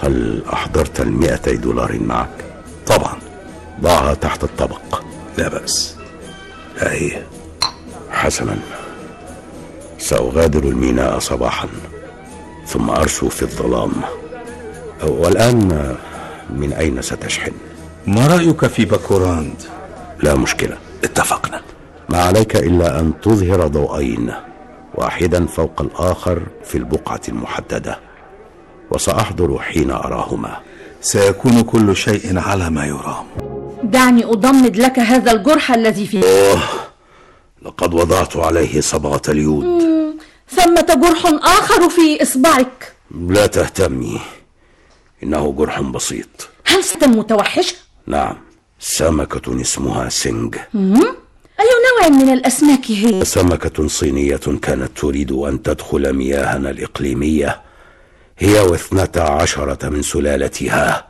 هل 0.00 0.42
أحضرت 0.52 1.00
المئتي 1.00 1.56
دولار 1.56 1.98
معك؟ 1.98 2.44
طبعا. 2.86 3.16
ضعها 3.80 4.14
تحت 4.14 4.44
الطبق. 4.44 5.02
لا 5.38 5.48
بأس. 5.48 5.96
ها 6.78 6.92
هي. 6.92 7.22
حسنا. 8.10 8.58
سأغادر 9.98 10.64
الميناء 10.64 11.18
صباحا 11.18 11.68
ثم 12.66 12.90
أرسو 12.90 13.28
في 13.28 13.42
الظلام. 13.42 13.92
والآن 15.02 15.96
من 16.50 16.72
أين 16.72 17.02
ستشحن؟ 17.02 17.52
ما 18.06 18.26
رأيك 18.26 18.66
في 18.66 18.84
باكوراند؟ 18.84 19.62
لا 20.22 20.34
مشكلة. 20.34 20.78
اتفقنا. 21.04 21.62
ما 22.10 22.22
عليك 22.22 22.56
إلا 22.56 23.00
أن 23.00 23.12
تظهر 23.22 23.66
ضوءين 23.66 24.32
واحدا 24.94 25.46
فوق 25.46 25.80
الآخر 25.80 26.42
في 26.64 26.78
البقعة 26.78 27.20
المحددة 27.28 27.98
وسأحضر 28.90 29.58
حين 29.58 29.90
أراهما. 29.90 30.60
سيكون 31.00 31.62
كل 31.62 31.96
شيء 31.96 32.38
على 32.38 32.70
ما 32.70 32.86
يرام. 32.86 33.26
دعني 33.82 34.24
أضمد 34.24 34.76
لك 34.76 34.98
هذا 34.98 35.32
الجرح 35.32 35.72
الذي 35.72 36.06
في 36.06 36.20
لقد 37.62 37.94
وضعت 37.94 38.36
عليه 38.36 38.80
صبغة 38.80 39.22
اليود. 39.28 39.82
ثمة 40.48 40.86
جرح 41.02 41.26
آخر 41.42 41.88
في 41.88 42.22
إصبعك. 42.22 42.92
لا 43.28 43.46
تهتمي 43.46 44.20
إنه 45.22 45.52
جرح 45.52 45.80
بسيط. 45.80 46.48
هل 46.66 46.84
ست 46.84 47.04
متوحشة؟ 47.04 47.74
نعم 48.06 48.36
سمكة 48.78 49.60
اسمها 49.60 50.08
سينج. 50.08 50.56
أي 51.60 51.66
نوع 51.86 52.18
من 52.22 52.32
الأسماك 52.32 52.90
هي؟ 52.90 53.24
سمكة 53.24 53.88
صينية 53.88 54.40
كانت 54.62 54.98
تريد 54.98 55.32
أن 55.32 55.62
تدخل 55.62 56.12
مياهنا 56.12 56.70
الإقليمية. 56.70 57.60
هي 58.38 58.60
واثنتا 58.60 59.20
عشرة 59.20 59.88
من 59.88 60.02
سلالتها 60.02 61.06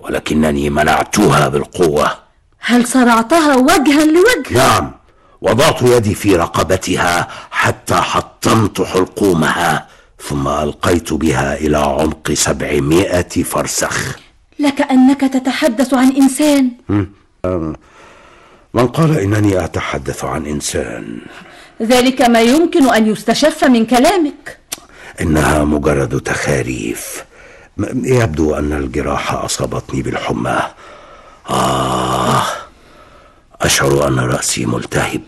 ولكنني 0.00 0.70
منعتها 0.70 1.48
بالقوة. 1.48 2.12
هل 2.58 2.86
صرعتها 2.86 3.56
وجها 3.56 4.04
لوجه؟ 4.04 4.54
نعم 4.54 4.92
وضعت 5.40 5.82
يدي 5.82 6.14
في 6.14 6.36
رقبتها 6.36 7.28
حتى 7.50 7.94
حطمت 7.94 8.82
حلقومها 8.82 9.88
ثم 10.28 10.48
ألقيت 10.48 11.12
بها 11.12 11.56
إلى 11.56 11.78
عمق 11.78 12.32
سبعمائة 12.32 13.42
فرسخ. 13.42 14.18
لك 14.58 14.80
أنك 14.80 15.20
تتحدث 15.20 15.94
عن 15.94 16.12
إنسان. 16.16 16.70
من 18.74 18.86
قال 18.86 19.18
إنني 19.18 19.64
أتحدث 19.64 20.24
عن 20.24 20.46
إنسان. 20.46 21.20
ذلك 21.82 22.22
ما 22.22 22.40
يمكن 22.40 22.94
أن 22.94 23.06
يستشف 23.06 23.64
من 23.64 23.86
كلامك. 23.86 24.58
إنها 25.20 25.64
مجرد 25.64 26.20
تخاريف. 26.20 27.24
يبدو 27.94 28.54
أن 28.54 28.72
الجراح 28.72 29.34
أصابتني 29.34 30.02
بالحمى. 30.02 30.62
آه 31.50 32.42
أشعر 33.60 34.08
أن 34.08 34.18
رأسي 34.18 34.66
ملتهب. 34.66 35.22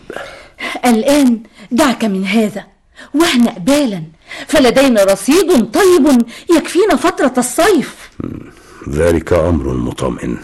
الآن 0.85 1.39
دعك 1.71 2.05
من 2.05 2.25
هذا 2.25 2.63
واهنأ 3.13 3.57
بالا. 3.57 4.03
فلدينا 4.47 5.03
رصيد 5.03 5.71
طيب 5.71 6.25
يكفينا 6.49 6.95
فترة 6.95 7.33
الصيف. 7.37 7.95
ذلك 8.89 9.33
أمر 9.33 9.73
مطمئن. 9.73 10.37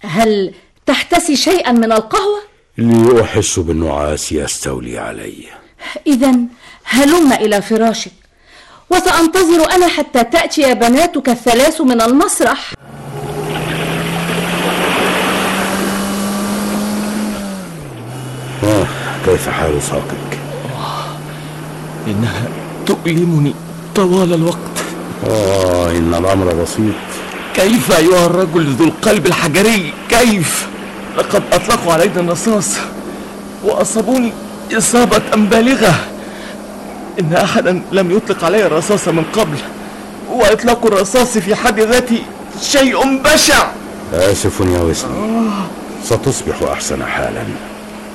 هل 0.00 0.54
تحتسي 0.86 1.36
شيئا 1.36 1.72
من 1.72 1.92
القهوة؟ 1.92 2.40
لي 2.78 3.22
أحس 3.22 3.58
بالنعاس 3.58 4.32
يستولي 4.32 4.98
علي. 4.98 5.44
إذا 6.06 6.34
هلم 6.84 7.32
إلى 7.32 7.62
فراشك 7.62 8.12
وسأنتظر 8.90 9.70
أنا 9.70 9.88
حتى 9.88 10.24
تأتي 10.24 10.74
بناتك 10.74 11.28
الثلاث 11.28 11.80
من 11.80 12.00
المسرح. 12.00 12.74
آه 18.64 18.86
كيف 19.26 19.48
حال 19.48 19.82
ساقك؟ 19.82 20.38
إنها 22.06 22.48
تؤلمني 22.86 23.54
طوال 23.94 24.34
الوقت. 24.34 24.76
آه 25.28 25.90
إن 25.90 26.14
الأمر 26.14 26.54
بسيط. 26.62 26.94
كيف 27.54 27.98
أيها 27.98 28.26
الرجل 28.26 28.72
ذو 28.72 28.84
القلب 28.84 29.26
الحجري؟ 29.26 29.92
كيف؟ 30.08 30.68
لقد 31.16 31.42
أطلقوا 31.52 31.92
علينا 31.92 32.20
الرصاص 32.20 32.68
وأصابوني 33.64 34.32
إصابة 34.72 35.22
بالغة. 35.34 35.94
إن 37.20 37.32
أحدا 37.32 37.82
لم 37.92 38.10
يطلق 38.10 38.44
علي 38.44 38.66
الرصاص 38.66 39.08
من 39.08 39.24
قبل 39.32 39.56
وإطلاق 40.32 40.86
الرصاص 40.86 41.38
في 41.38 41.54
حد 41.54 41.80
ذاته 41.80 42.18
شيء 42.62 43.22
بشع. 43.22 43.66
آسف 44.12 44.60
يا 44.60 44.80
وسني 44.80 45.50
ستصبح 46.04 46.62
أحسن 46.72 47.04
حالا. 47.04 47.42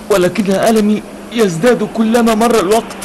ولكن 0.10 0.52
ألمي 0.52 1.04
يزداد 1.32 1.90
كلما 1.94 2.36
مر 2.36 2.60
الوقت. 2.60 3.02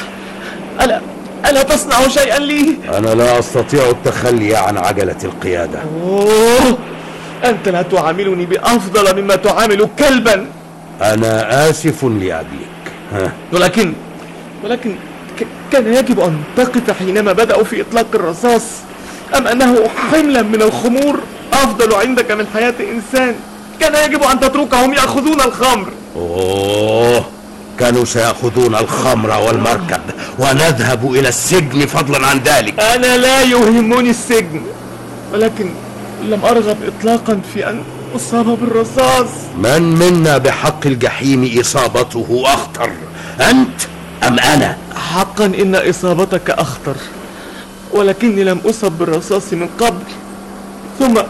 ألا 0.81 1.01
ألا 1.47 1.63
تصنع 1.63 2.09
شيئا 2.09 2.39
لي؟ 2.39 2.77
أنا 2.89 3.15
لا 3.15 3.39
أستطيع 3.39 3.91
التخلي 3.91 4.57
عن 4.57 4.79
عجلة 4.79 5.17
القيادة. 5.25 5.79
أوه! 6.03 6.79
أنت 7.51 7.69
لا 7.69 7.83
تعاملني 7.83 8.47
بأفضل 8.47 9.23
مما 9.23 9.37
تعامل 9.37 9.89
كلبا. 9.99 10.47
أنا 11.03 11.71
آسف 11.71 12.05
لأجلك 12.05 12.85
ها. 13.13 13.33
ولكن 13.53 13.93
ولكن 14.65 14.95
كان 15.73 15.95
يجب 15.95 16.21
أن 16.21 16.41
تقف 16.57 16.99
حينما 16.99 17.33
بدأوا 17.33 17.65
في 17.65 17.81
إطلاق 17.81 18.07
الرصاص. 18.15 18.63
أم 19.37 19.47
أنه 19.47 19.89
حملا 19.89 20.43
من 20.43 20.63
الخمور 20.63 21.21
أفضل 21.53 21.95
عندك 21.95 22.31
من 22.31 22.47
حياة 22.55 22.75
إنسان؟ 22.81 23.35
كان 23.81 24.11
يجب 24.11 24.23
أن 24.23 24.41
تتركهم 24.41 24.93
يأخذون 24.93 25.41
الخمر. 25.41 25.89
أوه 26.17 27.25
كانوا 27.79 28.05
سيأخذون 28.05 28.75
الخمر 28.75 29.31
والمركب 29.47 30.01
ونذهب 30.39 31.13
إلى 31.13 31.29
السجن 31.29 31.87
فضلا 31.87 32.27
عن 32.27 32.39
ذلك. 32.39 32.81
أنا 32.81 33.17
لا 33.17 33.43
يهمني 33.43 34.11
السجن. 34.11 34.63
ولكن 35.33 35.71
لم 36.27 36.45
أرغب 36.45 36.77
إطلاقا 36.87 37.41
في 37.55 37.71
أن 37.71 37.83
أصاب 38.17 38.47
بالرصاص. 38.47 39.29
من 39.59 39.83
منا 39.83 40.39
بحق 40.39 40.87
الجحيم 40.87 41.61
إصابته 41.61 42.43
أخطر؟ 42.45 42.91
أنت 43.41 43.81
أم 44.23 44.39
أنا؟ 44.39 44.77
حقا 44.95 45.47
إن 45.47 45.75
إصابتك 45.75 46.51
أخطر 46.51 46.97
ولكني 47.93 48.45
لم 48.45 48.61
أصب 48.67 48.93
بالرصاص 48.93 49.53
من 49.53 49.69
قبل. 49.81 50.03
ثم 50.99 51.23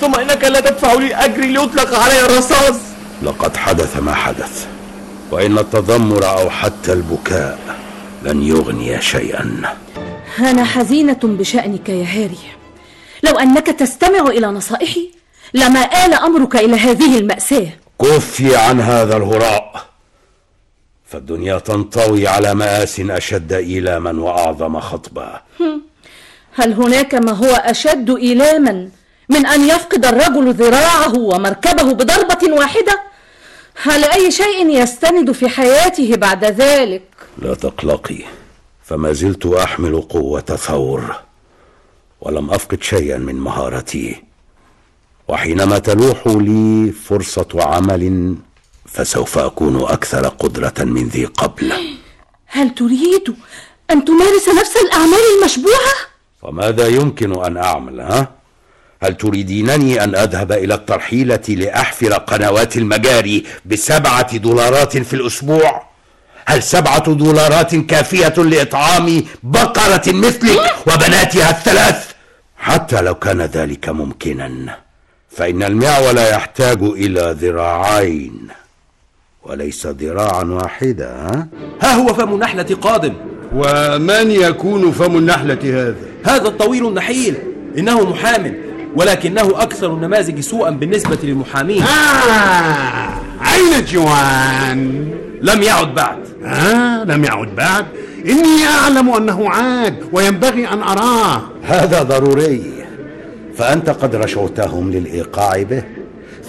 ثم 0.00 0.14
إنك 0.14 0.44
لا 0.44 0.60
تدفع 0.60 0.92
لي 0.92 1.14
أجري 1.14 1.46
ليطلق 1.46 1.98
علي 1.98 2.26
الرصاص. 2.26 2.74
لقد 3.22 3.56
حدث 3.56 3.96
ما 3.96 4.14
حدث 4.14 4.66
وإن 5.30 5.58
التذمر 5.58 6.28
أو 6.28 6.50
حتى 6.50 6.92
البكاء 6.92 7.58
لن 8.22 8.42
يغني 8.42 9.02
شيئا. 9.02 9.74
أنا 10.38 10.64
حزينة 10.64 11.20
بشأنك 11.22 11.88
يا 11.88 12.04
هاري. 12.04 12.61
لو 13.22 13.38
أنك 13.38 13.66
تستمع 13.66 14.26
إلى 14.26 14.46
نصائحي 14.46 15.10
لما 15.54 15.80
آل 16.06 16.14
أمرك 16.14 16.56
إلى 16.56 16.76
هذه 16.76 17.18
المأساة. 17.18 17.68
كفي 18.00 18.56
عن 18.56 18.80
هذا 18.80 19.16
الهراء. 19.16 19.92
فالدنيا 21.06 21.58
تنطوي 21.58 22.28
على 22.28 22.54
مآس 22.54 23.00
أشد 23.00 23.52
إيلاما 23.52 24.22
وأعظم 24.22 24.80
خطبا 24.80 25.40
هل 26.54 26.72
هناك 26.72 27.14
ما 27.14 27.32
هو 27.32 27.54
أشد 27.54 28.10
إيلاما 28.10 28.88
من 29.28 29.46
أن 29.46 29.68
يفقد 29.68 30.06
الرجل 30.06 30.52
ذراعه 30.52 31.18
ومركبه 31.18 31.92
بضربة 31.92 32.52
واحدة؟ 32.52 33.02
هل 33.82 34.04
أي 34.04 34.30
شيء 34.30 34.68
يستند 34.68 35.32
في 35.32 35.48
حياته 35.48 36.16
بعد 36.16 36.44
ذلك؟ 36.44 37.02
لا 37.38 37.54
تقلقي 37.54 38.18
فما 38.84 39.12
زلت 39.12 39.46
أحمل 39.46 40.00
قوة 40.00 40.40
ثور. 40.40 41.14
ولم 42.22 42.50
أفقد 42.50 42.82
شيئا 42.82 43.18
من 43.18 43.34
مهارتي 43.34 44.22
وحينما 45.28 45.78
تلوح 45.78 46.22
لي 46.26 46.92
فرصة 46.92 47.48
عمل 47.54 48.34
فسوف 48.86 49.38
أكون 49.38 49.82
أكثر 49.82 50.28
قدرة 50.28 50.74
من 50.84 51.08
ذي 51.08 51.24
قبل 51.24 51.72
هل 52.46 52.74
تريد 52.74 53.34
أن 53.90 54.04
تمارس 54.04 54.48
نفس 54.60 54.76
الأعمال 54.76 55.20
المشبوهة؟ 55.38 55.94
وماذا 56.42 56.86
يمكن 56.88 57.44
أن 57.44 57.56
أعمل 57.56 58.00
ها؟ 58.00 58.30
هل 59.02 59.16
تريدينني 59.16 60.04
أن 60.04 60.14
أذهب 60.14 60.52
إلى 60.52 60.74
الترحيلة 60.74 61.42
لأحفر 61.48 62.12
قنوات 62.12 62.76
المجاري 62.76 63.44
بسبعة 63.66 64.36
دولارات 64.36 64.98
في 64.98 65.14
الأسبوع؟ 65.14 65.82
هل 66.46 66.62
سبعة 66.62 67.12
دولارات 67.12 67.74
كافية 67.74 68.34
لإطعام 68.42 69.24
بقرة 69.42 70.02
مثلك 70.06 70.74
وبناتها 70.86 71.50
الثلاث؟ 71.50 72.11
حتى 72.62 73.00
لو 73.00 73.14
كان 73.14 73.42
ذلك 73.42 73.88
ممكنا. 73.88 74.76
فإن 75.30 75.62
المعول 75.62 76.18
يحتاج 76.18 76.82
إلى 76.82 77.36
ذراعين 77.40 78.48
وليس 79.42 79.86
ذراعا 79.86 80.44
واحدة. 80.44 81.06
ها؟ 81.06 81.48
ها 81.82 81.94
هو 81.94 82.14
فم 82.14 82.34
النحلة 82.34 82.76
قادم. 82.82 83.14
ومن 83.54 84.30
يكون 84.30 84.92
فم 84.92 85.16
النحلة 85.16 85.58
هذا؟ 85.64 85.96
هذا 86.24 86.48
الطويل 86.48 86.88
النحيل. 86.88 87.34
إنه 87.78 88.10
محام 88.10 88.54
ولكنه 88.94 89.62
أكثر 89.62 89.94
النماذج 89.94 90.40
سوءا 90.40 90.70
بالنسبة 90.70 91.18
للمحامين. 91.22 91.82
آه 91.82 93.08
أين 93.54 93.84
جوان؟ 93.84 95.10
لم 95.40 95.62
يعد 95.62 95.94
بعد. 95.94 96.18
آه 96.44 97.04
لم 97.04 97.24
يعد 97.24 97.56
بعد. 97.56 97.86
إني 98.26 98.66
أعلم 98.66 99.10
أنه 99.10 99.50
عاد 99.50 100.08
وينبغي 100.12 100.68
أن 100.68 100.82
أراه. 100.82 101.51
هذا 101.62 102.02
ضروري. 102.02 102.72
فأنت 103.56 103.90
قد 103.90 104.16
رشوتهم 104.16 104.90
للإيقاع 104.90 105.62
به 105.62 105.82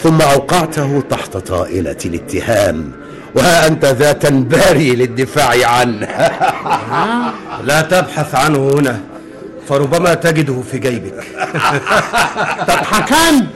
ثم 0.03 0.22
أوقعته 0.22 1.04
تحت 1.10 1.38
طائلة 1.38 1.97
الاتهام 2.06 2.91
وها 3.36 3.67
أنت 3.67 3.86
ذا 3.86 4.12
تنباري 4.12 4.95
للدفاع 4.95 5.69
عنه. 5.69 6.08
لا 7.67 7.82
تبحث 7.82 8.36
عنه 8.36 8.69
هنا 8.69 9.02
فربما 9.67 10.13
تجده 10.13 10.62
في 10.62 10.80
جيبك. 10.80 11.23
تضحكان. 12.67 13.47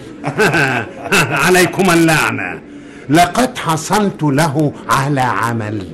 عليكم 1.45 1.91
اللعنة. 1.91 2.61
لقد 3.09 3.57
حصلت 3.57 4.23
له 4.23 4.73
على 4.89 5.21
عمل. 5.21 5.87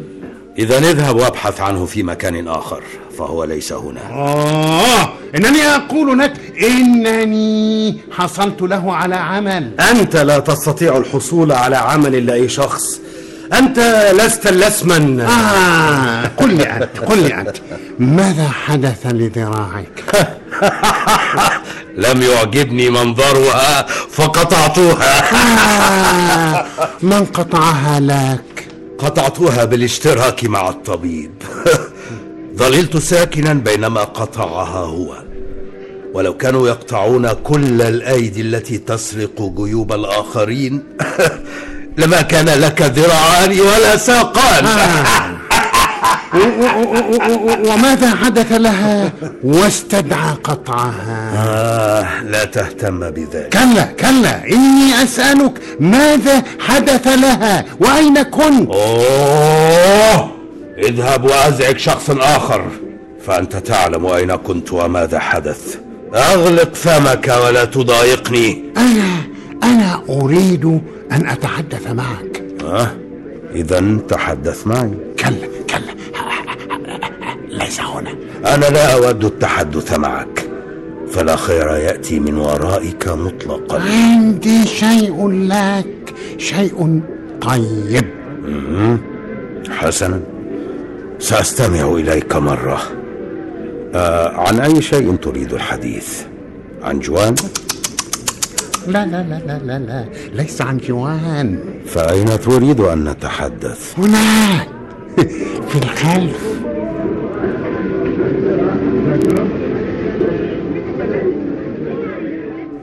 إذا 0.60 0.78
اذهب 0.78 1.16
وابحث 1.16 1.62
عنه 1.62 1.86
في 1.86 2.04
مكان 2.04 2.48
آخر 2.48 2.84
فهو 3.18 3.44
ليس 3.44 3.74
هنا. 3.74 4.02
آه 4.10 5.23
إنني 5.36 5.62
أقول 5.76 6.20
لك 6.20 6.34
إنني 6.64 7.98
حصلت 8.12 8.62
له 8.62 8.94
على 8.94 9.16
عمل. 9.16 9.72
أنت 9.92 10.16
لا 10.16 10.40
تستطيع 10.40 10.98
الحصول 10.98 11.52
على 11.52 11.76
عمل 11.76 12.26
لأي 12.26 12.50
شخص. 12.50 13.00
أنت 13.54 13.80
لست 14.20 14.48
لسما. 14.48 15.24
آه 15.28 16.28
قل 16.38 16.54
لي 16.54 16.64
أنت 16.64 17.00
قل 17.06 17.24
لي 17.24 17.34
أنت. 17.42 17.58
ماذا 18.00 18.50
حدث 18.50 19.06
لذراعك 19.06 20.04
لم 22.06 22.22
يعجبني 22.22 22.90
منظرها 22.90 23.86
فقطعتها 24.10 25.24
آه 26.62 26.66
من 27.02 27.26
قطعها 27.26 28.00
لك؟ 28.00 28.68
قطعتها 28.98 29.66
بالاشتراك 29.66 30.44
مع 30.44 30.70
الطبيب. 30.70 31.32
ظللت 32.58 32.98
ساكنا 32.98 33.54
بينما 33.54 34.04
قطعها 34.04 34.80
هو. 34.86 35.23
ولو 36.14 36.38
كانوا 36.38 36.68
يقطعون 36.68 37.34
كل 37.44 37.82
الأيدي 37.82 38.42
التي 38.42 38.78
تسرق 38.78 39.54
جيوب 39.58 39.94
الآخرين 39.94 40.84
لما 41.98 42.22
كان 42.22 42.46
لك 42.46 42.82
ذراعان 42.82 43.60
ولا 43.60 43.98
ساقان. 43.98 44.66
آه. 44.66 45.34
وماذا 47.70 48.10
حدث 48.10 48.52
لها؟ 48.52 49.12
واستدعى 49.44 50.34
قطعها. 50.44 51.32
آه 51.36 52.24
لا 52.24 52.46
تهتم 52.46 53.10
بذلك. 53.10 53.50
كلا 53.50 53.84
كلا 53.84 54.44
إني 54.48 55.04
أسألك 55.04 55.62
ماذا 55.80 56.44
حدث 56.60 57.08
لها؟ 57.08 57.66
وأين 57.80 58.22
كنت؟ 58.24 58.70
أوه 58.72 60.32
اذهب 60.78 61.24
وأزعج 61.24 61.78
شخص 61.78 62.10
آخر. 62.10 62.66
فأنت 63.28 63.56
تعلم 63.56 64.06
أين 64.06 64.36
كنت 64.36 64.74
وماذا 64.74 65.20
حدث. 65.20 65.78
أغلق 66.14 66.74
فمك 66.74 67.28
ولا 67.46 67.66
تضايقني. 67.66 68.64
أنا 68.78 69.22
أنا 69.64 70.02
أريد 70.10 70.66
أن 71.12 71.28
أتحدث 71.28 71.88
معك. 71.88 72.44
أه؟ 72.64 72.88
إذا 73.56 73.98
تحدث 74.10 74.68
معي. 74.68 74.92
كلا 75.20 75.48
كلا. 75.70 75.94
ليس 77.50 77.82
هنا. 77.82 78.16
أنا 78.46 78.66
لا 78.66 78.94
أود 78.94 79.26
التحدث 79.26 80.00
معك. 80.00 80.50
فلا 81.12 81.36
خير 81.36 81.68
يأتي 81.68 82.20
من 82.20 82.38
ورائك 82.38 83.08
مطلقا. 83.08 83.82
عندي 83.82 84.66
شيء 84.66 85.30
لك 85.30 86.14
شيء 86.38 87.02
طيب. 87.42 88.06
حسنا. 89.70 90.22
سأستمع 91.20 91.92
إليك 91.92 92.36
مرة. 92.36 92.82
آه 93.96 94.38
عن 94.38 94.60
أي 94.60 94.82
شيء 94.82 95.16
تريد 95.16 95.54
الحديث؟ 95.54 96.22
عن 96.84 97.00
جوان؟ 97.00 97.36
لا 98.88 99.06
لا 99.06 99.24
لا 99.24 99.42
لا 99.48 99.60
لا, 99.66 99.80
لا. 99.80 100.06
ليس 100.34 100.62
عن 100.62 100.78
جوان. 100.78 101.60
فأين 101.86 102.40
تريد 102.40 102.80
أن 102.80 103.10
نتحدث؟ 103.10 104.00
هناك 104.00 104.68
في 105.68 105.76
الخلف. 105.76 106.54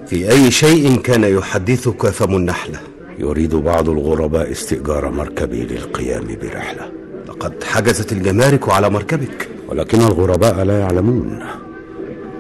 في 0.07 0.31
أي 0.31 0.51
شيء 0.51 0.97
كان 0.97 1.25
يحدثك 1.25 2.07
فم 2.07 2.37
النحلة؟ 2.37 2.79
يريد 3.19 3.55
بعض 3.55 3.89
الغرباء 3.89 4.51
استئجار 4.51 5.11
مركبي 5.11 5.63
للقيام 5.63 6.27
برحلة. 6.43 6.93
لقد 7.29 7.65
حجزت 7.65 8.13
الجمارك 8.13 8.69
على 8.69 8.91
مركبك. 8.91 9.49
ولكن 9.71 10.01
الغرباء 10.01 10.65
لا 10.65 10.81
يعلمون. 10.81 11.39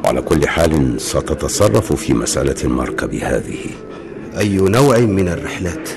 وعلى 0.04 0.22
كل 0.22 0.48
حال 0.48 1.00
ستتصرف 1.00 1.92
في 1.92 2.14
مسألة 2.14 2.56
المركب 2.64 3.14
هذه. 3.14 3.58
أي 4.38 4.56
نوع 4.56 4.98
من 4.98 5.28
الرحلات؟ 5.28 5.88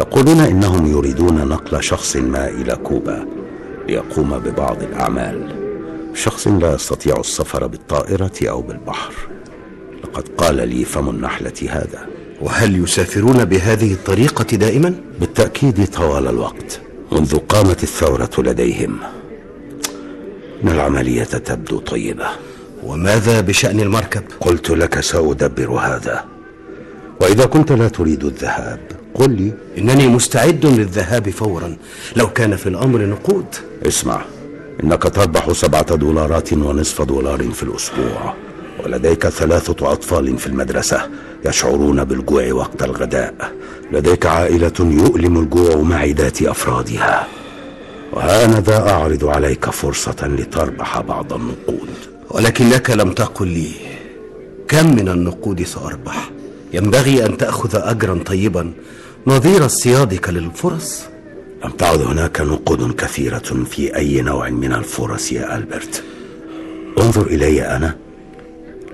يقولون 0.00 0.40
إنهم 0.40 0.86
يريدون 0.86 1.48
نقل 1.48 1.82
شخص 1.82 2.16
ما 2.16 2.48
إلى 2.48 2.76
كوبا. 2.76 3.26
ليقوم 3.88 4.38
ببعض 4.38 4.82
الأعمال. 4.82 5.54
شخص 6.14 6.48
لا 6.48 6.74
يستطيع 6.74 7.20
السفر 7.20 7.66
بالطائرة 7.66 8.32
أو 8.42 8.62
بالبحر. 8.62 9.12
لقد 10.04 10.28
قال 10.28 10.68
لي 10.68 10.84
فم 10.84 11.08
النحلة 11.08 11.68
هذا. 11.68 12.06
وهل 12.40 12.84
يسافرون 12.84 13.44
بهذه 13.44 13.92
الطريقة 13.92 14.56
دائما؟ 14.56 14.94
بالتأكيد 15.20 15.86
طوال 15.86 16.28
الوقت 16.28 16.80
منذ 17.12 17.38
قامت 17.38 17.82
الثورة 17.82 18.30
لديهم. 18.38 18.98
العملية 20.68 21.24
تبدو 21.24 21.78
طيبة. 21.78 22.26
وماذا 22.82 23.40
بشأن 23.40 23.80
المركب؟ 23.80 24.22
قلت 24.40 24.70
لك 24.70 25.00
سأدبر 25.00 25.70
هذا. 25.70 26.24
وإذا 27.20 27.46
كنت 27.46 27.72
لا 27.72 27.88
تريد 27.88 28.24
الذهاب 28.24 28.80
قل 29.14 29.30
لي. 29.30 29.52
إنني 29.78 30.08
مستعد 30.08 30.66
للذهاب 30.66 31.30
فورا. 31.30 31.76
لو 32.16 32.32
كان 32.32 32.56
في 32.56 32.68
الأمر 32.68 33.06
نقود. 33.06 33.46
اسمع 33.86 34.22
إنك 34.84 35.02
تربح 35.02 35.52
سبعة 35.52 35.96
دولارات 35.96 36.52
ونصف 36.52 37.02
دولار 37.02 37.42
في 37.42 37.62
الأسبوع 37.62 38.34
ولديك 38.84 39.28
ثلاثة 39.28 39.92
أطفال 39.92 40.38
في 40.38 40.46
المدرسة 40.46 41.08
يشعرون 41.46 42.04
بالجوع 42.04 42.52
وقت 42.52 42.82
الغداء. 42.82 43.52
لديك 43.92 44.26
عائلة 44.26 44.72
يؤلم 44.80 45.38
الجوع 45.40 45.76
معدات 45.76 46.42
أفرادها. 46.42 47.26
وهانذا 48.12 48.90
أعرض 48.90 49.24
عليك 49.24 49.70
فرصة 49.70 50.26
لتربح 50.26 51.00
بعض 51.00 51.32
النقود. 51.32 51.88
ولكنك 52.30 52.90
لم 52.90 53.12
تقل 53.12 53.48
لي 53.48 53.70
كم 54.68 54.96
من 54.96 55.08
النقود 55.08 55.62
سأربح. 55.62 56.30
ينبغي 56.72 57.26
أن 57.26 57.36
تأخذ 57.36 57.70
أجرا 57.74 58.22
طيبا. 58.26 58.72
نظير 59.26 59.66
اصطيادك 59.66 60.28
للفرص. 60.28 61.02
لم 61.64 61.70
تعد 61.70 62.00
هناك 62.00 62.40
نقود 62.40 62.94
كثيرة 62.94 63.64
في 63.70 63.96
أي 63.96 64.20
نوع 64.22 64.50
من 64.50 64.72
الفرص 64.72 65.32
يا 65.32 65.56
ألبرت. 65.56 66.02
انظر 66.98 67.26
إلي 67.26 67.76
أنا. 67.76 67.96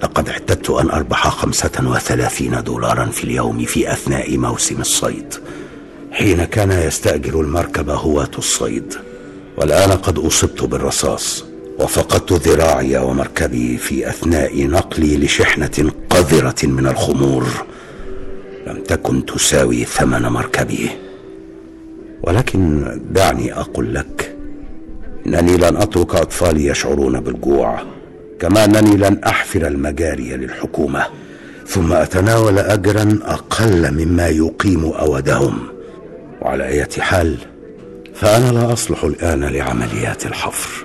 لقد 0.03 0.29
اعتدت 0.29 0.71
أن 0.71 0.91
أربح 0.91 1.29
خمسة 1.29 1.71
وثلاثين 1.83 2.63
دولارا 2.63 3.05
في 3.07 3.25
اليوم 3.25 3.65
في 3.65 3.93
أثناء 3.93 4.37
موسم 4.37 4.81
الصيد. 4.81 5.35
حين 6.13 6.45
كان 6.45 6.71
يستأجر 6.73 7.41
المركب 7.41 7.91
هواة 7.91 8.31
الصيد. 8.39 8.95
والآن 9.59 9.91
قد 9.91 10.19
أصبت 10.19 10.63
بالرصاص 10.63 11.45
وفقدت 11.79 12.33
ذراعي 12.33 12.97
ومركبي 12.99 13.77
في 13.77 14.09
أثناء 14.09 14.67
نقلي 14.67 15.17
لشحنة 15.17 15.93
قذرة 16.11 16.67
من 16.67 16.87
الخمور. 16.87 17.47
لم 18.67 18.83
تكن 18.83 19.27
تساوي 19.27 19.85
ثمن 19.85 20.23
مركبي. 20.23 20.91
ولكن 22.23 22.85
دعني 23.11 23.53
أقول 23.53 23.95
لك 23.95 24.37
إنني 25.27 25.57
لن 25.57 25.77
أترك 25.77 26.15
أطفالي 26.15 26.67
يشعرون 26.67 27.21
بالجوع 27.21 27.83
كما 28.41 28.65
أنني 28.65 28.97
لن 28.97 29.19
أحفر 29.27 29.67
المجاري 29.67 30.37
للحكومة 30.37 31.07
ثم 31.67 31.93
أتناول 31.93 32.59
أجرا 32.59 33.19
أقل 33.23 33.91
مما 34.05 34.29
يقيم 34.29 34.85
أودهم. 34.85 35.59
وعلى 36.43 36.67
أي 36.67 36.87
حال 37.01 37.39
فأنا 38.21 38.53
لا 38.53 38.73
أصلح 38.73 39.05
الآن 39.05 39.45
لعمليات 39.45 40.27
الحفر 40.27 40.85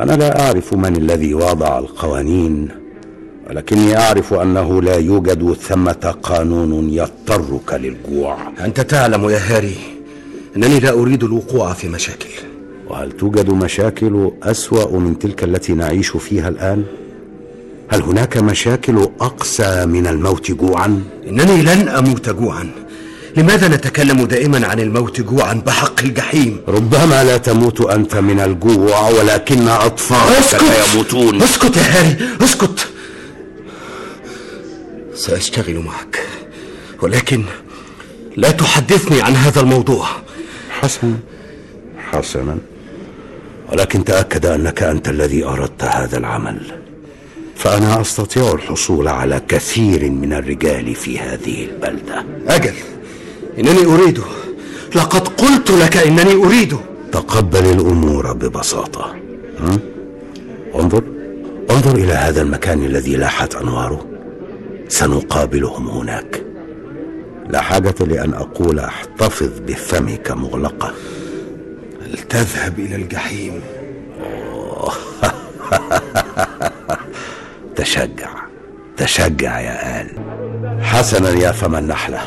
أنا 0.00 0.12
لا 0.12 0.40
أعرف 0.46 0.74
من 0.74 0.96
الذي 0.96 1.34
وضع 1.34 1.78
القوانين 1.78 2.68
ولكني 3.50 3.96
أعرف 3.98 4.34
أنه 4.34 4.82
لا 4.82 4.96
يوجد 4.96 5.52
ثمة 5.52 6.14
قانون 6.22 6.90
يضطرك 6.90 7.74
للجوع 7.74 8.38
أنت 8.60 8.80
تعلم 8.80 9.28
يا 9.30 9.38
هاري 9.38 9.74
أنني 10.56 10.80
لا 10.80 10.90
أريد 10.90 11.24
الوقوع 11.24 11.72
في 11.72 11.88
مشاكل 11.88 12.30
وهل 12.88 13.12
توجد 13.12 13.50
مشاكل 13.50 14.30
أسوأ 14.42 14.98
من 14.98 15.18
تلك 15.18 15.44
التي 15.44 15.72
نعيش 15.72 16.10
فيها 16.10 16.48
الآن؟ 16.48 16.84
هل 17.88 18.02
هناك 18.02 18.36
مشاكل 18.36 19.08
أقسى 19.20 19.86
من 19.86 20.06
الموت 20.06 20.50
جوعا؟ 20.50 21.02
إنني 21.28 21.62
لن 21.62 21.88
أموت 21.88 22.30
جوعا 22.30 22.70
لماذا 23.36 23.68
نتكلم 23.68 24.24
دائما 24.24 24.66
عن 24.66 24.80
الموت 24.80 25.20
جوعا 25.20 25.54
بحق 25.54 26.00
الجحيم؟ 26.00 26.60
ربما 26.68 27.24
لا 27.24 27.36
تموت 27.36 27.80
أنت 27.80 28.16
من 28.16 28.40
الجوع 28.40 29.08
ولكن 29.08 29.68
أطفالك 29.68 30.62
يموتون. 30.94 31.42
اسكت 31.42 31.76
يا 31.76 31.82
هاري! 31.82 32.16
اسكت! 32.44 32.88
سأشتغل 35.14 35.78
معك 35.78 36.26
ولكن 37.02 37.44
لا 38.36 38.50
تحدثني 38.50 39.22
عن 39.22 39.36
هذا 39.36 39.60
الموضوع. 39.60 40.06
حسنا. 40.70 41.16
حسنا. 42.12 42.58
ولكن 43.72 44.04
تأكد 44.04 44.46
أنك 44.46 44.82
أنت 44.82 45.08
الذي 45.08 45.44
أردت 45.44 45.84
هذا 45.84 46.18
العمل. 46.18 46.60
فأنا 47.56 48.00
أستطيع 48.00 48.52
الحصول 48.52 49.08
على 49.08 49.42
كثير 49.48 50.10
من 50.10 50.32
الرجال 50.32 50.94
في 50.94 51.18
هذه 51.18 51.64
البلدة. 51.64 52.24
أجل! 52.48 52.74
إنني 53.58 53.84
أريده 53.94 54.22
لقد 54.94 55.28
قلت 55.28 55.70
لك 55.70 55.96
إنني 55.96 56.34
أريده 56.46 56.78
تقبل 57.12 57.66
الأمور 57.66 58.32
ببساطة؟ 58.32 59.14
انظر. 60.74 61.02
انظر 61.70 61.94
إلى 61.94 62.12
هذا 62.12 62.42
المكان 62.42 62.84
الذي 62.84 63.16
لاحت 63.16 63.54
أنواره. 63.54 64.06
سنقابلهم 64.88 65.88
هناك. 65.88 66.42
لا 67.48 67.60
حاجة 67.60 67.94
لأن 68.00 68.34
أقول 68.34 68.78
أحتفظ 68.78 69.50
بفمك 69.66 70.30
مغلقة. 70.30 70.92
هل 72.02 72.18
تذهب 72.28 72.78
إلى 72.78 72.96
الجحيم؟ 72.96 73.60
تشجع. 77.76 78.30
تشجع 78.96 79.60
يا 79.60 80.00
آل. 80.00 80.08
حسنا 80.82 81.30
يا 81.30 81.52
فم 81.52 81.76
النحلة 81.76 82.20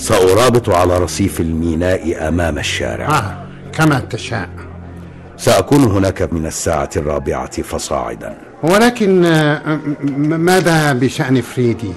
سأرابط 0.00 0.70
على 0.70 0.98
رصيف 0.98 1.40
الميناء 1.40 2.28
أمام 2.28 2.58
الشارع. 2.58 3.08
آه 3.18 3.46
كما 3.72 4.00
تشاء. 4.00 4.48
سأكون 5.36 5.84
هناك 5.84 6.32
من 6.32 6.46
الساعة 6.46 6.90
الرابعة 6.96 7.62
فصاعدا. 7.62 8.36
ولكن 8.62 9.24
آه، 9.24 9.78
ماذا 10.20 10.92
بشأن 10.92 11.40
فريدي؟ 11.40 11.92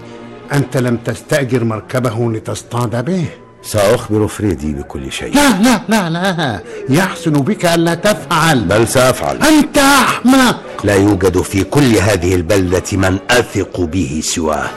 أنت 0.53 0.77
لم 0.77 0.97
تستأجر 0.97 1.63
مركبه 1.63 2.31
لتصطاد 2.31 3.05
به؟ 3.05 3.25
سأخبر 3.61 4.27
فريدي 4.27 4.73
بكل 4.73 5.11
شيء. 5.11 5.35
لا 5.35 5.49
لا 5.61 5.81
لا 5.89 6.09
لا 6.09 6.59
يحسن 6.89 7.31
بك 7.31 7.65
ألا 7.65 7.95
تفعل. 7.95 8.63
بل 8.63 8.87
سأفعل. 8.87 9.37
أنت 9.37 9.77
أحمق 9.77 10.59
لا 10.83 10.95
يوجد 10.95 11.41
في 11.41 11.63
كل 11.63 11.95
هذه 11.95 12.35
البلدة 12.35 12.97
من 12.97 13.19
أثق 13.31 13.81
به 13.81 14.21
سواه. 14.23 14.69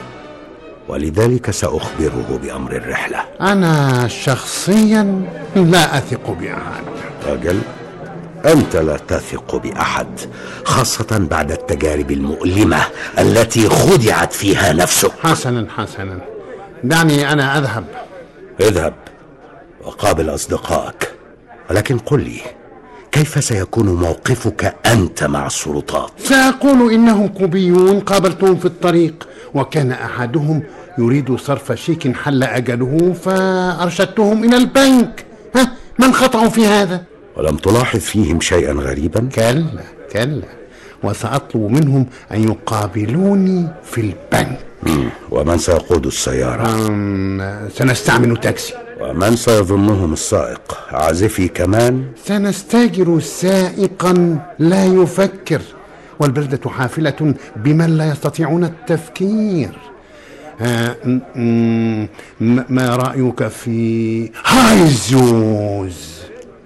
ولذلك 0.89 1.51
سأخبره 1.51 2.41
بأمر 2.43 2.77
الرحلة. 2.77 3.19
أنا 3.41 4.09
شخصيا 4.09 5.23
لا 5.57 5.99
أثق 5.99 6.31
بأحد. 6.31 6.85
أجل 7.27 7.61
أنت 8.47 8.77
لا 8.77 8.97
تثق 8.97 9.57
بأحد 9.57 10.21
خاصة 10.65 11.27
بعد 11.31 11.53
التجارب 11.53 12.11
المؤلمة 12.11 12.79
التي 13.19 13.69
خدعت 13.69 14.33
فيها 14.33 14.73
نفسك. 14.73 15.13
حسنا 15.23 15.67
حسنا. 15.77 16.19
دعني 16.85 17.33
أنا 17.33 17.59
أذهب. 17.59 17.85
اذهب 18.61 18.95
وقابل 19.85 20.35
أصدقائك. 20.35 21.13
ولكن 21.71 21.99
قل 21.99 22.21
لي 22.21 22.41
كيف 23.17 23.45
سيكون 23.45 23.87
موقفك 23.87 24.75
أنت 24.87 25.25
مع 25.25 25.47
السلطات؟ 25.47 26.11
سأقول 26.19 26.93
إنهم 26.93 27.29
كوبيون 27.29 28.01
قابلتهم 28.01 28.57
في 28.57 28.65
الطريق 28.65 29.29
وكان 29.55 29.93
أحدهم 29.93 30.63
يريد 30.99 31.37
صرف 31.37 31.73
شيك 31.73 32.17
حل 32.17 32.43
أجله 32.43 33.13
فأرشدتهم 33.13 34.45
إلى 34.45 34.57
البنك. 34.57 35.25
ها 35.55 35.73
من 35.99 36.13
خطأ 36.13 36.49
في 36.49 36.67
هذا؟ 36.67 37.03
ولم 37.37 37.57
تلاحظ 37.57 38.01
فيهم 38.01 38.41
شيئا 38.41 38.73
غريبا؟ 38.73 39.29
كلا 39.35 39.65
كلا. 40.13 40.49
وسأطلب 41.03 41.71
منهم 41.71 42.07
أن 42.33 42.45
يقابلوني 42.45 43.69
في 43.85 44.01
البنك. 44.01 44.59
مم. 44.83 45.09
ومن 45.31 45.59
سيقود 45.59 46.07
السيارة؟ 46.07 46.67
سنستعمل 47.69 48.37
تاكسي. 48.37 48.75
ومن 49.01 49.37
سيظنهم 49.37 50.13
السائق؟ 50.13 50.79
عازفي 50.91 51.49
كمان. 51.49 52.05
سنستاجر 52.25 53.21
سائقا 53.21 54.39
لا 54.59 54.85
يفكر 54.87 55.61
والبلدة 56.21 56.71
حافلة 56.71 57.35
بمن 57.57 57.97
لا 57.97 58.09
يستطيعون 58.11 58.65
التفكير. 58.65 59.71
آه، 60.61 60.97
م- 61.05 61.21
م- 61.37 62.09
م- 62.41 62.65
ما 62.69 62.97
رأيك 62.97 63.49
في 63.49 64.31
هايزوز 64.47 66.17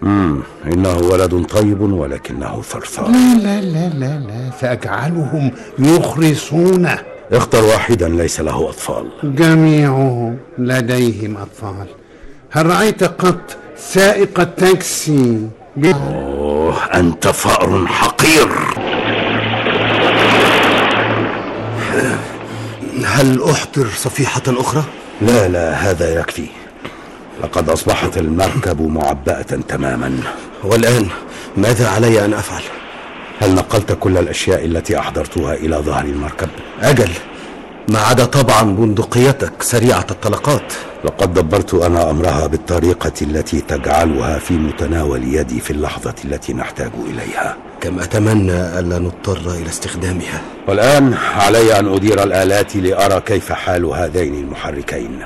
مم. 0.03 0.41
إنه 0.73 0.97
ولد 0.97 1.47
طيب 1.47 1.81
ولكنه 1.81 2.63
ثرثار 2.63 3.09
لا 3.11 3.35
لا 3.35 3.61
لا 3.61 3.89
لا 3.89 4.19
لا 4.19 4.51
سأجعلهم 4.61 5.51
يخرصونه 5.79 6.99
اختر 7.33 7.65
واحدا 7.65 8.09
ليس 8.09 8.41
له 8.41 8.69
أطفال. 8.69 9.07
جميعهم 9.25 10.37
لديهم 10.59 11.37
أطفال. 11.37 11.87
هل 12.53 12.67
رأيت 12.67 13.05
قط 13.05 13.57
سائق 13.79 14.41
التاكسي 14.41 15.49
أوه 15.85 16.85
أنت 16.95 17.29
فأر 17.29 17.87
حقير 17.87 18.49
هل 23.05 23.43
أحضر 23.51 23.87
صفيحة 23.97 24.43
أخرى؟ 24.49 24.85
لا 25.23 25.49
لا 25.49 25.73
هذا 25.73 26.21
يكفي 26.21 26.47
لقد 27.43 27.69
أصبحت 27.69 28.19
المركب 28.19 28.83
معبأة 28.83 29.43
تماما 29.43 30.19
والآن 30.63 31.09
ماذا 31.57 31.89
علي 31.89 32.25
أن 32.25 32.35
أفعل؟ 32.35 32.63
هل 33.41 33.55
نقلت 33.55 33.93
كل 33.93 34.19
الأشياء 34.19 34.65
التي 34.65 34.99
أحضرتها 34.99 35.55
إلى 35.55 35.77
ظهر 35.77 36.05
المركب؟ 36.05 36.49
أجل 36.83 37.11
ما 37.89 37.99
عدا 37.99 38.25
طبعا 38.25 38.63
بندقيتك 38.63 39.63
سريعة 39.63 40.07
الطلقات. 40.11 40.73
لقد 41.05 41.35
دبرت 41.35 41.75
أنا 41.75 42.11
أمرها 42.11 42.47
بالطريقة 42.47 43.13
التي 43.23 43.61
تجعلها 43.61 44.39
في 44.39 44.55
متناول 44.55 45.35
يدي 45.35 45.61
في 45.61 45.71
اللحظة 45.71 46.15
التي 46.25 46.53
نحتاج 46.53 46.91
إليها. 47.07 47.57
كم 47.81 47.99
أتمنى 47.99 48.79
ألا 48.79 48.99
نضطر 48.99 49.51
إلى 49.51 49.69
استخدامها. 49.69 50.41
والآن 50.69 51.15
علي 51.15 51.79
أن 51.79 51.95
أدير 51.95 52.23
الآلات 52.23 52.77
لأرى 52.77 53.21
كيف 53.21 53.53
حال 53.53 53.85
هذين 53.85 54.35
المحركين. 54.35 55.19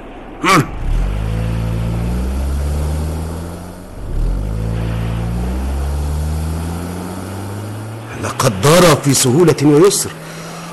لقد 8.24 8.60
دار 8.60 8.96
في 9.04 9.14
سهولة 9.14 9.56
ويسر. 9.62 10.10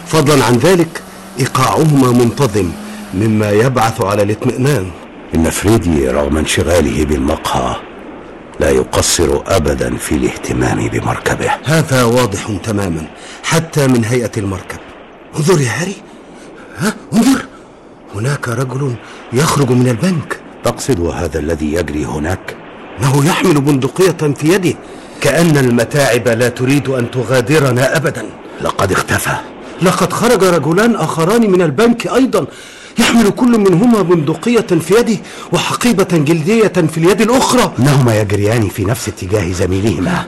فضلا 0.08 0.46
عن 0.46 0.54
ذلك 0.54 1.02
إيقاعهما 1.39 2.12
منتظم 2.12 2.72
مما 3.13 3.52
يبعث 3.52 4.02
على 4.02 4.24
الاطمئنان. 4.24 4.91
إن 5.36 5.50
فريدي 5.50 6.08
رغم 6.10 6.38
انشغاله 6.38 7.06
بالمقهى 7.06 7.76
لا 8.60 8.70
يقصر 8.70 9.41
أبدا 9.48 9.98
في 9.98 10.15
الاهتمام 10.15 10.88
بمركبه. 10.88 11.52
هذا 11.65 12.04
واضح 12.04 12.52
تماما 12.63 13.08
حتى 13.44 13.88
من 13.88 14.06
هيئة 14.06 14.32
المركب. 14.38 14.80
انظر 15.38 15.62
يا 15.62 15.82
هاري. 15.82 15.96
ها 16.78 16.94
انظر. 17.13 17.46
هناك 18.15 18.50
رجل 18.50 18.94
يخرج 19.34 19.70
من 19.70 19.88
البنك. 19.88 20.39
تقصد 20.63 21.00
هذا 21.00 21.39
الذي 21.39 21.74
يجري 21.74 22.06
هناك؟ 22.06 22.56
إنه 23.00 23.26
يحمل 23.26 23.62
بندقية 23.62 24.34
في 24.36 24.54
يده. 24.54 24.74
كأن 25.22 25.58
المتاعب 25.58 26.28
لا 26.28 26.50
تريد 26.50 26.89
أن 26.89 27.12
تغادرنا 27.12 27.98
أبدا. 27.98 28.26
لقد 28.62 28.91
اختفى. 28.91 29.36
لقد 29.82 30.13
خرج 30.13 30.44
رجلان 30.44 30.96
آخران 30.96 31.52
من 31.52 31.62
البنك 31.62 32.08
أيضا. 32.08 32.46
يحمل 33.00 33.30
كل 33.30 33.60
منهما 33.60 34.02
بندقية 34.02 34.67
في 34.88 34.96
يده 35.00 35.17
وحقيبة 35.54 36.08
جلدية 36.12 36.67
في 36.67 36.98
اليد 36.98 37.22
الأخرى. 37.22 37.72
إنهما 37.80 38.22
يجريان 38.22 38.70
في 38.70 38.86
نفس 38.86 39.08
اتجاه 39.08 39.52
زميلهما. 39.52 40.26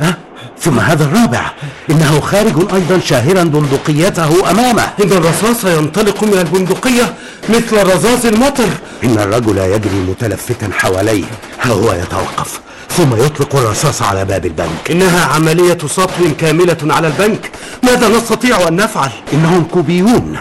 ها؟ 0.00 0.16
ثم 0.60 0.78
هذا 0.78 1.04
الرابع. 1.04 1.52
إنه 1.90 2.20
خارج 2.20 2.74
أيضا 2.74 2.98
شاهرا 2.98 3.42
بندقيته 3.44 4.50
أمامه. 4.50 4.82
إن 5.02 5.12
الرصاص 5.12 5.64
ينطلق 5.64 6.24
من 6.24 6.38
البندقية 6.38 7.14
مثل 7.48 7.76
رذاذ 7.76 8.26
المطر. 8.26 8.68
إن 9.04 9.18
الرجل 9.18 9.58
يجري 9.58 9.98
متلفتا 10.08 10.68
حواليه. 10.72 11.24
ها 11.60 11.72
هو 11.72 11.92
يتوقف. 11.92 12.60
ثم 12.88 13.24
يطلق 13.24 13.56
الرصاص 13.56 14.02
على 14.02 14.24
باب 14.24 14.46
البنك. 14.46 14.90
إنها 14.90 15.24
عملية 15.24 15.78
سطو 15.86 16.34
كاملة 16.40 16.76
على 16.82 17.06
البنك. 17.06 17.50
ماذا 17.82 18.08
نستطيع 18.08 18.68
أن 18.68 18.76
نفعل؟ 18.76 19.10
إنهم 19.32 19.64
كوبيون. 19.64 20.38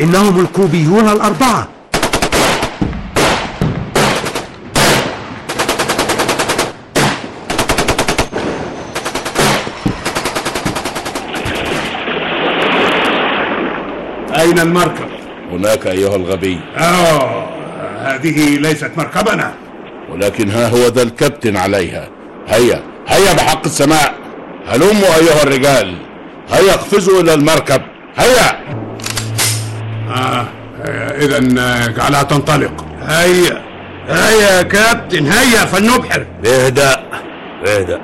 إنهم 0.00 0.40
الكوبيون 0.40 1.08
الأربعة. 1.08 1.68
أين 14.38 14.58
المركب؟ 14.58 15.08
هناك 15.52 15.86
أيها 15.86 16.16
الغبي. 16.16 16.60
آه 16.76 17.48
هذه 18.02 18.56
ليست 18.56 18.90
مركبنا. 18.96 19.52
ولكن 20.12 20.50
ها 20.50 20.68
هو 20.68 20.86
ذا 20.86 21.02
الكابتن 21.02 21.56
عليها. 21.56 22.08
هيا 22.48 22.82
هيا 23.08 23.32
بحق 23.32 23.64
السماء. 23.64 24.14
هلموا 24.66 25.16
أيها 25.16 25.42
الرجال. 25.42 25.96
هيا 26.52 26.74
اقفزوا 26.74 27.20
إلى 27.22 27.34
المركب. 27.34 27.82
هيا. 28.16 28.60
آه 30.08 30.46
إذا 31.20 31.38
اجعلها 31.86 32.22
تنطلق. 32.22 32.84
هيا 33.02 33.62
هيا 34.08 34.56
يا 34.56 34.62
كابتن 34.62 35.26
هيا 35.26 35.64
فلنبحر. 35.64 36.26
اهدأ 36.46 37.02
اهدأ. 37.66 38.00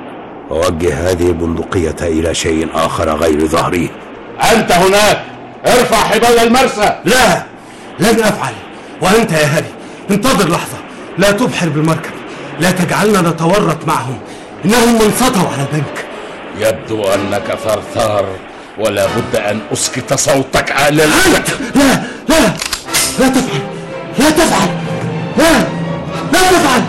ووجه 0.49 1.09
هذه 1.11 1.27
البندقية 1.27 1.95
إلى 2.01 2.35
شيء 2.35 2.69
آخر 2.73 3.15
غير 3.15 3.47
ظهري. 3.47 3.89
أنت 4.53 4.71
هناك. 4.71 5.23
ارفع 5.65 5.97
حبال 5.97 6.39
المرسى. 6.39 6.99
لا 7.05 7.43
لن 7.99 8.23
أفعل. 8.23 8.53
وأنت 9.01 9.31
يا 9.31 9.45
هاري 9.45 9.71
انتظر 10.11 10.49
لحظة. 10.49 10.77
لا 11.17 11.31
تبحر 11.31 11.69
بالمركب. 11.69 12.11
لا 12.59 12.71
تجعلنا 12.71 13.21
نتورط 13.21 13.87
معهم. 13.87 14.17
إنهم 14.65 14.93
من 14.93 15.11
سطوا 15.19 15.49
على 15.53 15.61
البنك 15.61 16.05
يبدو 16.59 17.03
أنك 17.03 17.57
ثرثار 17.63 18.25
ولا 18.79 19.05
بد 19.05 19.35
أن 19.35 19.59
أسكت 19.73 20.13
صوتك 20.13 20.71
على 20.71 20.95
لا 20.95 21.05
لا 21.05 22.01
لا 22.29 22.53
لا 23.19 23.29
تفعل. 23.29 23.61
لا 24.19 24.29
تفعل. 24.29 24.69
لا 25.37 25.51
لا 26.33 26.39
تفعل. 26.51 26.81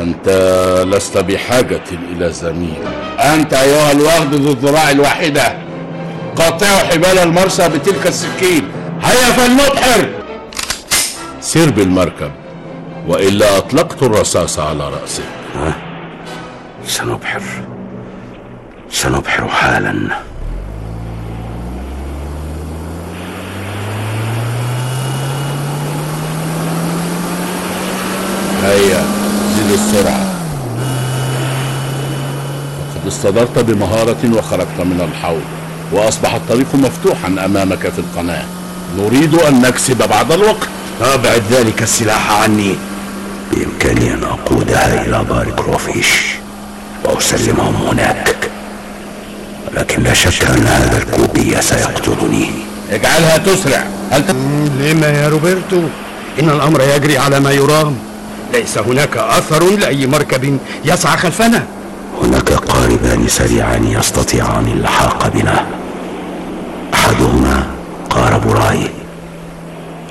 أنت 0.00 0.28
لست 0.86 1.18
بحاجة 1.18 1.82
إلى 2.12 2.32
زميل. 2.32 2.82
أنت 3.18 3.54
أيها 3.54 3.92
الوغد 3.92 4.34
ذو 4.34 4.52
الذراع 4.52 4.90
الواحدة 4.90 5.56
قاطعوا 6.36 6.78
حبال 6.78 7.18
المرسى 7.18 7.68
بتلك 7.68 8.06
السكين. 8.06 8.68
هيا 9.02 9.32
فلنبحر. 9.32 10.08
سير 11.44 11.70
بالمركب 11.70 12.30
وإلا 13.08 13.58
أطلقت 13.58 14.02
الرصاص 14.02 14.58
على 14.58 14.88
رأسك. 14.88 15.24
ها؟ 15.56 15.74
سنبحر. 16.86 17.42
سنبحر 18.90 19.48
حالا. 19.48 19.94
هيا 28.62 29.04
زد 29.56 29.70
السرعة. 29.72 30.24
لقد 32.96 33.06
استدرت 33.06 33.58
بمهارة 33.58 34.36
وخرجت 34.38 34.80
من 34.80 35.08
الحوض 35.12 35.44
وأصبح 35.92 36.34
الطريق 36.34 36.74
مفتوحا 36.74 37.28
أمامك 37.28 37.88
في 37.88 37.98
القناة. 37.98 38.44
نريد 38.98 39.34
أن 39.34 39.62
نكسب 39.62 40.08
بعض 40.08 40.32
الوقت. 40.32 40.68
أبعد 41.00 41.42
ذلك 41.50 41.82
السلاح 41.82 42.30
عني. 42.30 42.76
بإمكاني 43.52 44.14
أن 44.14 44.24
أقودها 44.24 45.02
إلى 45.02 45.24
دار 45.28 45.50
كروفيش 45.50 46.34
وأسلمهم 47.04 47.74
هناك. 47.74 48.36
ولكن 49.68 50.02
لا 50.02 50.14
شك 50.14 50.44
أن 50.44 50.66
هذا 50.66 50.98
الكوبي 50.98 51.62
سيقتلني. 51.62 52.50
اجعلها 52.90 53.38
تسرع. 53.38 53.84
هل 54.10 54.26
ت... 54.26 54.30
لما 54.80 55.06
يا 55.06 55.28
روبرتو؟ 55.28 55.82
إن 56.40 56.50
الأمر 56.50 56.80
يجري 56.80 57.18
على 57.18 57.40
ما 57.40 57.50
يرام. 57.50 57.96
ليس 58.52 58.78
هناك 58.78 59.16
أثر 59.16 59.64
لأي 59.64 60.06
مركب 60.06 60.58
يسعى 60.84 61.16
خلفنا. 61.16 61.66
هناك 62.22 62.52
قاربان 62.52 63.28
سريعان 63.28 63.84
يستطيعان 63.84 64.66
اللحاق 64.66 65.28
بنا. 65.34 65.66
أحدهما 66.94 67.66
قارب 68.10 68.50
راي 68.52 68.90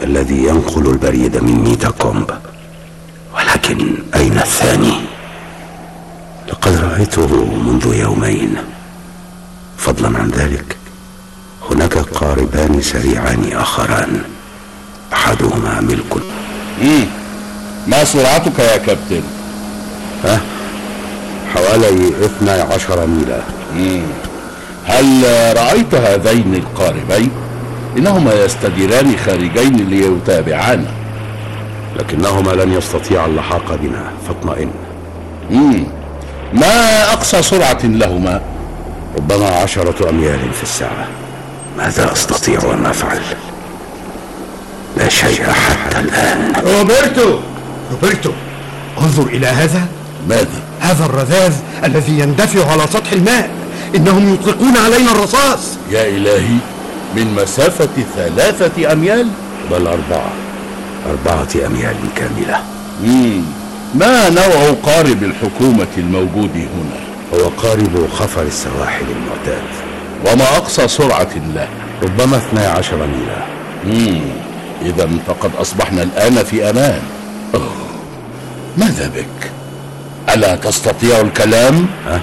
الذي 0.03 0.43
ينقل 0.43 0.87
البريد 0.87 1.37
من 1.43 1.63
ميتا 1.63 1.89
كومب 1.89 2.31
ولكن 3.35 3.95
أين 4.15 4.37
الثاني؟ 4.37 4.93
لقد 6.47 6.75
رأيته 6.75 7.45
منذ 7.45 7.93
يومين 7.95 8.55
فضلا 9.77 10.19
عن 10.19 10.29
ذلك 10.29 10.77
هناك 11.71 11.97
قاربان 11.97 12.81
سريعان 12.81 13.49
آخران 13.53 14.21
أحدهما 15.13 15.81
ملك 15.81 16.15
مم. 16.81 17.05
ما 17.87 18.03
سرعتك 18.03 18.59
يا 18.59 18.77
كابتن 18.77 19.21
ها 20.23 20.41
حوالي 21.53 22.11
12 22.25 23.05
ميلا 23.07 23.41
مم. 23.75 24.01
هل 24.85 25.23
رأيت 25.57 25.95
هذين 25.95 26.55
القاربين 26.55 27.31
إنهما 27.97 28.33
يستديران 28.33 29.17
خارجين 29.25 29.75
ليتابعانا 29.89 30.91
لكنهما 31.95 32.51
لن 32.51 32.73
يستطيعا 32.73 33.25
اللحاق 33.25 33.75
بنا 33.81 34.11
فاطمئن. 34.27 34.69
مم. 35.51 35.83
ما 36.53 37.03
أقصى 37.13 37.41
سرعة 37.41 37.79
لهما؟ 37.83 38.41
ربما 39.17 39.47
عشرة 39.47 40.09
أميال 40.09 40.53
في 40.53 40.63
الساعة. 40.63 41.07
ماذا 41.77 42.11
أستطيع 42.13 42.59
أن 42.73 42.85
أفعل؟ 42.85 43.21
لا 44.97 45.09
شيء 45.09 45.43
حتى 45.43 45.99
الآن. 45.99 46.53
روبرتو! 46.65 47.39
روبرتو! 47.91 48.31
انظر 49.01 49.23
إلى 49.23 49.47
هذا. 49.47 49.87
ماذا؟ 50.29 50.61
هذا 50.79 51.05
الرذاذ 51.05 51.53
الذي 51.83 52.19
يندفع 52.19 52.71
على 52.71 52.87
سطح 52.87 53.11
الماء. 53.11 53.49
إنهم 53.95 54.33
يطلقون 54.33 54.77
علينا 54.77 55.11
الرصاص. 55.11 55.77
يا 55.91 56.07
إلهي! 56.07 56.57
من 57.15 57.33
مسافة 57.43 58.03
ثلاثة 58.15 58.91
أميال 58.91 59.27
بل 59.71 59.87
أربعة 59.87 60.31
أربعة 61.09 61.67
أميال 61.67 61.95
كاملة 62.15 62.59
مم. 63.03 63.41
ما 63.95 64.29
نوع 64.29 64.71
قارب 64.83 65.23
الحكومة 65.23 65.87
الموجود 65.97 66.51
هنا 66.55 67.03
هو 67.33 67.49
قارب 67.49 68.07
خفر 68.13 68.41
السواحل 68.41 69.05
المعتاد 69.05 69.63
وما 70.25 70.57
أقصى 70.57 70.87
سرعة 70.87 71.35
له 71.55 71.67
ربما 72.03 72.37
12 72.37 72.97
ميلا 72.97 73.45
مم. 73.85 74.21
إذا 74.81 75.09
فقد 75.27 75.51
أصبحنا 75.55 76.03
الآن 76.03 76.43
في 76.43 76.69
أمان 76.69 77.01
أوه. 77.55 77.71
ماذا 78.77 79.07
بك؟ 79.07 79.51
ألا 80.33 80.55
تستطيع 80.55 81.21
الكلام؟ 81.21 81.87
ها؟ 82.07 82.21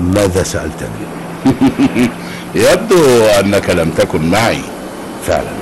ماذا 0.00 0.42
سألتني؟ 0.42 1.06
يبدو 2.54 3.24
أنك 3.26 3.70
لم 3.70 3.90
تكن 3.90 4.30
معي 4.30 4.60
فعلا 5.26 5.52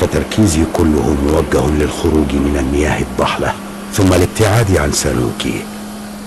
فتركيزي 0.00 0.64
كله 0.72 1.16
موجه 1.26 1.70
للخروج 1.70 2.32
من 2.32 2.56
المياه 2.60 3.00
الضحلة 3.00 3.52
ثم 3.94 4.12
الابتعاد 4.12 4.76
عن 4.76 4.92
سانوكي 4.92 5.62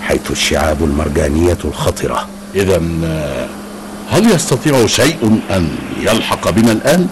حيث 0.02 0.30
الشعاب 0.30 0.84
المرجانية 0.84 1.58
الخطرة 1.64 2.26
إذا 2.54 2.82
هل 4.10 4.30
يستطيع 4.34 4.86
شيء 4.86 5.40
أن 5.50 5.68
يلحق 6.00 6.50
بنا 6.50 6.72
الآن؟ 6.72 7.08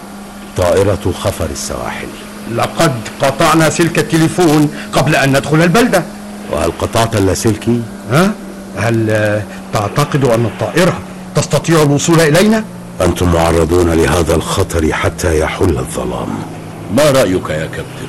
طائرة 0.57 1.13
خفر 1.23 1.45
السواحل 1.51 2.07
لقد 2.55 2.93
قطعنا 3.21 3.69
سلك 3.69 3.99
التليفون 3.99 4.73
قبل 4.93 5.15
أن 5.15 5.29
ندخل 5.29 5.61
البلدة 5.61 6.03
وهل 6.51 6.71
قطعت 6.79 7.15
اللاسلكي؟ 7.15 7.81
ها؟ 8.11 8.31
هل 8.77 9.09
آه، 9.09 9.43
تعتقد 9.73 10.23
أن 10.25 10.45
الطائرة 10.45 10.99
تستطيع 11.35 11.81
الوصول 11.81 12.21
إلينا؟ 12.21 12.63
أنتم 13.01 13.33
معرضون 13.33 13.89
لهذا 13.89 14.35
الخطر 14.35 14.93
حتى 14.93 15.39
يحل 15.39 15.77
الظلام 15.77 16.27
ما 16.95 17.11
رأيك 17.11 17.49
يا 17.49 17.65
كابتن؟ 17.65 18.07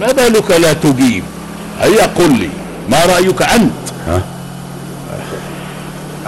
ما 0.00 0.12
بالك 0.12 0.50
لا 0.50 0.72
تجيب؟ 0.72 1.24
هيا 1.80 2.06
قل 2.06 2.38
لي 2.38 2.48
ما 2.88 3.06
رأيك 3.06 3.42
أنت؟ 3.42 3.72
ها؟ 4.06 4.22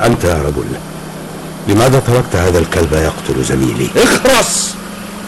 أنت 0.06 0.24
يا 0.24 0.42
رجل 0.42 0.64
لماذا 1.68 2.00
تركت 2.00 2.36
هذا 2.36 2.58
الكلب 2.58 2.92
يقتل 2.92 3.44
زميلي؟ 3.44 3.88
اخرس 3.96 4.74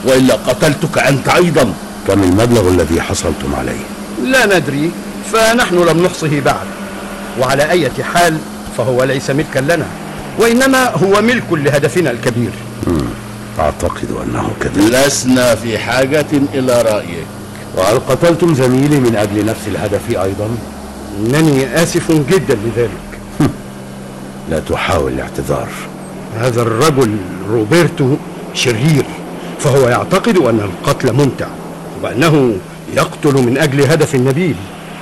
وإلا 0.04 0.34
قتلتك 0.34 0.98
أنت 0.98 1.28
أيضا 1.28 1.72
كم 2.08 2.22
المبلغ 2.22 2.68
الذي 2.68 3.00
حصلتم 3.00 3.54
عليه؟ 3.58 3.84
لا 4.24 4.58
ندري 4.58 4.90
فنحن 5.32 5.74
لم 5.74 6.04
نحصه 6.04 6.40
بعد 6.40 6.66
وعلى 7.40 7.70
أي 7.70 7.90
حال 8.14 8.38
فهو 8.78 9.04
ليس 9.04 9.30
ملكا 9.30 9.58
لنا 9.58 9.86
وإنما 10.38 10.90
هو 10.90 11.22
ملك 11.22 11.52
لهدفنا 11.52 12.10
الكبير. 12.10 12.50
أعتقد 13.58 14.08
أنه 14.24 14.50
كذلك. 14.60 14.94
لسنا 14.94 15.54
في 15.54 15.78
حاجة 15.78 16.26
إلى 16.54 16.82
رأيك. 16.82 17.26
وهل 17.76 17.98
قتلتم 17.98 18.54
زميلي 18.54 19.00
من 19.00 19.16
أجل 19.16 19.46
نفس 19.46 19.60
الهدف 19.66 20.10
أيضا؟ 20.10 20.48
إنني 21.18 21.82
آسف 21.82 22.12
جدا 22.12 22.54
لذلك. 22.54 23.50
لا 24.50 24.60
تحاول 24.60 25.12
الاعتذار. 25.12 25.68
هذا 26.40 26.62
الرجل 26.62 27.16
روبرتو 27.50 28.16
شرير 28.54 29.04
فهو 29.60 29.88
يعتقد 29.88 30.36
أن 30.36 30.60
القتل 30.60 31.12
ممتع 31.12 31.46
وأنه 32.02 32.56
يقتل 32.96 33.34
من 33.34 33.58
أجل 33.58 33.80
هدف 33.80 34.14
نبيل 34.14 34.56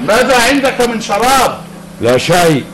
ماذا 0.09 0.37
عندك 0.43 0.89
من 0.89 1.01
شراب؟ 1.01 1.59
لا 2.01 2.19
شيء. 2.19 2.65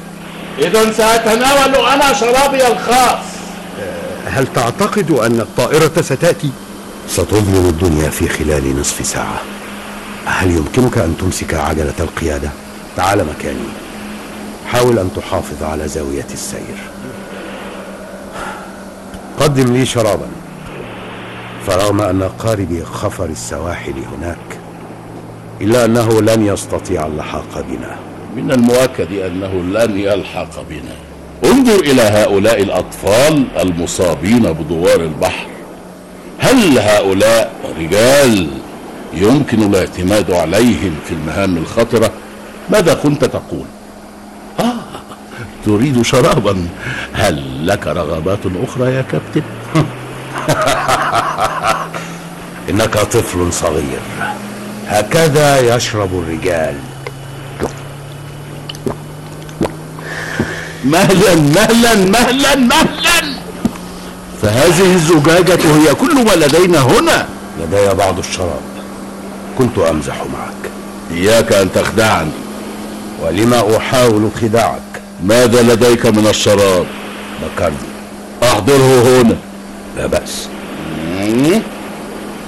إذا 0.59 0.93
سأتناول 0.93 1.87
أنا 1.87 2.13
شرابي 2.13 2.67
الخاص. 2.67 3.25
هل 4.27 4.47
تعتقد 4.55 5.11
أن 5.11 5.41
الطائرة 5.41 6.03
ستأتي؟ 6.03 6.51
ستظلم 7.09 7.67
الدنيا 7.69 8.11
في 8.11 8.29
خلال 8.29 8.81
نصف 8.81 9.07
ساعة. 9.07 9.41
هل 10.25 10.51
يمكنك 10.51 10.99
أن 10.99 11.17
تمسك 11.21 11.55
عجلة 11.55 11.95
القيادة؟ 12.01 12.51
تعال 12.97 13.27
مكاني. 13.27 13.69
حاول 14.67 14.99
أن 14.99 15.11
تحافظ 15.17 15.63
على 15.63 15.89
زاوية 15.89 16.27
السير. 16.33 16.77
قدم 19.41 19.73
لي 19.77 19.87
شرابا. 19.87 20.27
فرغم 21.67 22.01
أن 22.01 22.23
قاربي 22.23 22.85
خفر 22.85 23.25
السواحل 23.25 23.95
هناك 24.17 24.59
إلا 25.61 25.85
أنه 25.85 26.21
لن 26.21 26.47
يستطيع 26.47 27.07
اللحاق 27.07 27.65
بنا. 27.69 28.06
من 28.37 28.53
المؤكد 28.53 29.13
أنه 29.13 29.53
لن 29.55 30.01
يلحق 30.01 30.63
بنا. 30.71 30.95
انظر 31.45 31.81
إلى 31.81 32.03
هؤلاء 32.03 32.63
الأطفال 32.63 33.45
المصابين 33.61 34.43
بدوار 34.43 35.01
البحر. 35.01 35.47
هل 36.39 36.79
هؤلاء 36.79 37.53
رجال 37.79 38.49
يمكن 39.15 39.63
الاعتماد 39.63 40.31
عليهم 40.31 40.95
في 41.07 41.13
المهام 41.15 41.57
الخطرة؟ 41.57 42.11
ماذا 42.71 42.95
كنت 42.95 43.25
تقول؟ 43.25 43.67
آه 44.61 44.75
تريد 45.67 46.03
شرابا. 46.03 46.69
هل 47.13 47.67
لك 47.67 47.87
رغبات 47.87 48.39
أخرى 48.65 48.95
يا 48.95 49.03
كابتن؟ 49.03 49.43
إنك 52.71 52.95
طفل 52.95 53.53
صغير. 53.53 54.01
هكذا 54.87 55.77
يشرب 55.77 56.19
الرجال. 56.19 56.75
مهلا 60.87 61.35
مهلا 61.35 61.95
مهلا 61.95 62.57
مهلا. 62.57 63.37
فهذه 64.43 64.95
الزجاجة 64.95 65.59
هي 65.79 65.95
كل 65.95 66.15
ما 66.15 66.33
لدينا 66.33 66.79
هنا. 66.79 67.27
لدي 67.61 67.95
بعض 67.95 68.19
الشراب. 68.19 68.61
كنت 69.59 69.79
أمزح 69.79 70.15
معك. 70.15 70.71
إياك 71.11 71.53
أن 71.53 71.73
تخدعني. 71.75 72.31
ولما 73.23 73.77
أحاول 73.77 74.31
خداعك؟ 74.43 74.81
ماذا 75.25 75.63
لديك 75.63 76.07
من 76.07 76.27
الشراب؟ 76.27 76.87
بكرني. 77.43 77.77
أحضره 78.43 79.21
هنا. 79.23 79.37
لا 79.97 80.07
بأس. 80.07 80.49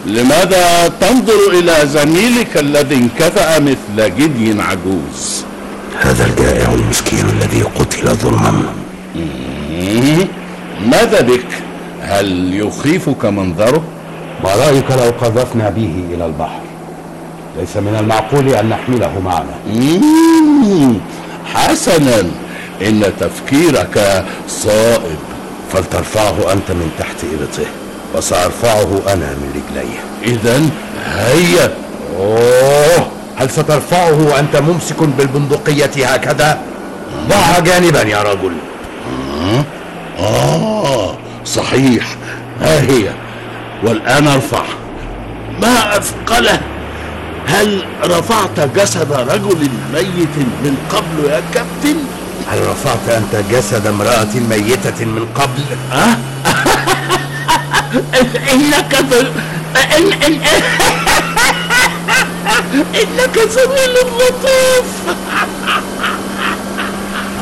لماذا 0.06 0.92
تنظر 1.00 1.50
إلى 1.52 1.86
زميلك 1.86 2.56
الذي 2.56 2.94
انكفأ 2.94 3.58
مثل 3.58 4.16
جدي 4.18 4.62
عجوز؟ 4.62 5.47
هذا 6.00 6.26
الجائع 6.26 6.72
المسكين 6.72 7.24
الذي 7.28 7.62
قتل 7.62 8.08
ظلما. 8.08 8.62
ماذا 10.86 11.20
بك؟ 11.20 11.46
هل 12.02 12.54
يخيفك 12.54 13.24
منظره؟ 13.24 13.82
ما 14.44 14.54
رأيك 14.54 14.90
لو 14.90 15.10
قذفنا 15.20 15.70
به 15.70 16.04
إلى 16.14 16.26
البحر. 16.26 16.60
ليس 17.58 17.76
من 17.76 17.96
المعقول 18.00 18.48
أن 18.48 18.68
نحمله 18.68 19.20
معنا. 19.20 19.54
حسنا 21.54 22.20
إن 22.82 23.12
تفكيرك 23.20 24.24
صائب. 24.48 25.18
فلترفعه 25.72 26.52
أنت 26.52 26.70
من 26.70 26.90
تحت 26.98 27.16
إبطه 27.24 27.68
وسأرفعه 28.14 29.12
أنا 29.12 29.34
من 29.34 29.52
رجليه. 29.54 30.32
إذا 30.34 30.62
هيا. 31.04 31.74
أوه. 32.18 33.17
هل 33.38 33.50
سترفعه 33.50 34.22
وأنت 34.22 34.56
ممسك 34.56 35.02
بالبندقية 35.02 36.06
هكذا؟ 36.06 36.58
ضعها 37.28 37.60
جانبا 37.60 38.02
يا 38.02 38.22
رجل 38.22 38.52
آه 40.20 41.16
صحيح 41.44 42.06
ها 42.62 42.80
هي 42.80 43.10
والآن 43.82 44.28
أرفع 44.28 44.62
ما 45.62 45.96
أثقله 45.98 46.60
هل 47.46 47.82
رفعت 48.04 48.60
جسد 48.76 49.12
رجل 49.12 49.68
ميت 49.94 50.36
من 50.64 50.76
قبل 50.90 51.30
يا 51.30 51.42
كابتن؟ 51.54 51.96
هل 52.50 52.66
رفعت 52.68 53.08
أنت 53.08 53.44
جسد 53.50 53.86
امرأة 53.86 54.34
ميتة 54.50 55.04
من 55.04 55.26
قبل؟ 55.34 55.62
أه؟ 55.92 56.16
إنك. 58.52 58.94
إن... 59.96 60.12
إن... 60.22 60.40
إنك 62.74 63.38
زميل 63.50 63.94
لطيف 64.18 64.88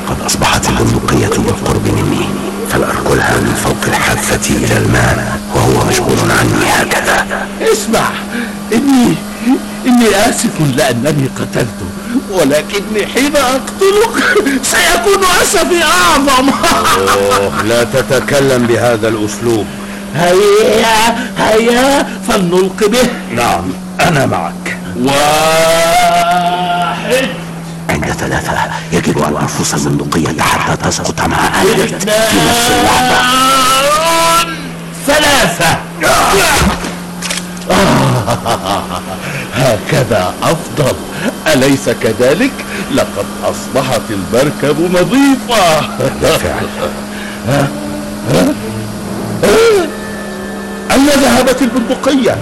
قد 0.08 0.20
أصبحت 0.26 0.68
البندقية 0.68 1.28
بالقرب 1.28 1.86
مني 1.86 2.28
فلأركلها 2.70 3.36
من 3.36 3.54
فوق 3.64 3.76
الحافة 3.86 4.54
إلى 4.56 4.76
الماء 4.76 5.38
وهو 5.54 5.84
مشغول 5.88 6.30
عني 6.30 6.70
هكذا. 6.70 7.26
اسمع 7.72 8.08
إني 8.72 9.14
إني 9.86 10.28
آسف 10.28 10.60
لأنني 10.76 11.28
قتلته 11.36 11.88
ولكني 12.30 13.06
حين 13.14 13.36
أقتلك 13.36 14.14
سيكون 14.62 15.24
أسفي 15.42 15.82
أعظم. 15.82 16.50
أوه 17.12 17.62
لا 17.62 17.84
تتكلم 17.84 18.66
بهذا 18.66 19.08
الأسلوب. 19.08 19.66
هيا 20.14 21.30
هيا 21.38 22.06
فلنلق 22.28 22.86
به. 22.86 23.08
نعم. 23.34 23.72
أنا 24.00 24.26
معك. 24.26 24.75
واحد 25.04 26.46
عند 27.90 28.04
ثلاثة 28.12 28.52
يجب 28.92 29.18
أن 29.18 29.36
أرفص 29.36 29.74
البندقية 29.74 30.42
حتى 30.42 30.88
تسقط 30.90 31.20
مع 31.20 31.62
آلة 31.62 31.86
في 31.86 31.94
نفس 32.46 32.70
اللحظة 32.70 33.16
ثلاثة 35.06 35.78
هكذا 39.54 40.34
أفضل 40.42 40.96
أليس 41.54 41.88
كذلك؟ 41.88 42.50
لقد 42.94 43.26
أصبحت 43.44 44.00
المركب 44.10 44.80
نظيفة 44.80 45.80
بالفعل؟ 45.98 46.66
ها؟ 47.48 47.68
ها؟ 48.32 48.54
أين 50.92 51.06
ذهبت 51.06 51.62
البندقية؟ 51.62 52.36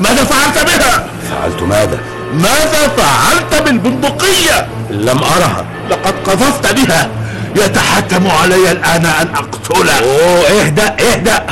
ماذا 0.00 0.24
فعلت 0.24 0.58
بها؟ 0.66 1.04
فعلت 1.32 1.62
ماذا؟ 1.62 1.98
ماذا 2.34 2.88
فعلت 2.96 3.62
بالبندقية؟ 3.64 4.66
لم 4.90 5.18
أرها. 5.18 5.64
لقد 5.90 6.14
قذفت 6.26 6.74
بها. 6.74 7.08
يتحتم 7.56 8.26
علي 8.42 8.72
الآن 8.72 9.06
أن 9.06 9.28
أقتله. 9.34 9.98
أوه 9.98 10.60
إهدأ 10.60 10.96
إهدأ. 11.00 11.46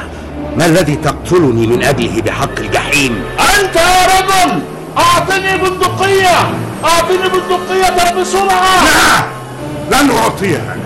ما 0.57 0.67
الذي 0.67 0.97
تقتلني 0.97 1.67
من 1.67 1.83
أجله 1.83 2.23
بحق 2.27 2.59
الجحيم؟ 2.59 3.23
أنت 3.41 3.77
يا 3.77 4.07
رجل! 4.07 4.63
أعطني 4.99 5.57
بندقية! 5.59 6.51
أعطني 6.85 7.29
بندقية 7.29 8.21
بسرعة! 8.21 8.85
لا! 8.85 10.03
لن 10.03 10.11
أعطيها. 10.11 10.77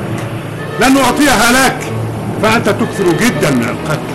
لك 0.80 0.88
لن 0.88 0.97
أعطيها 0.97 1.53
لك. 1.53 1.76
فأنت 2.42 2.68
تكثر 2.68 3.12
جدا 3.20 3.51
من 3.51 3.62
القتل. 3.62 4.14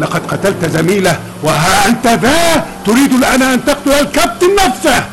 لقد 0.00 0.26
قتلت 0.26 0.64
زميلة 0.64 1.16
وها 1.42 1.88
أنت 1.88 2.06
ذا 2.06 2.66
تريد 2.86 3.12
الآن 3.12 3.42
أن 3.42 3.64
تقتل 3.64 3.92
الكابتن 3.92 4.46
نفسه. 4.66 5.04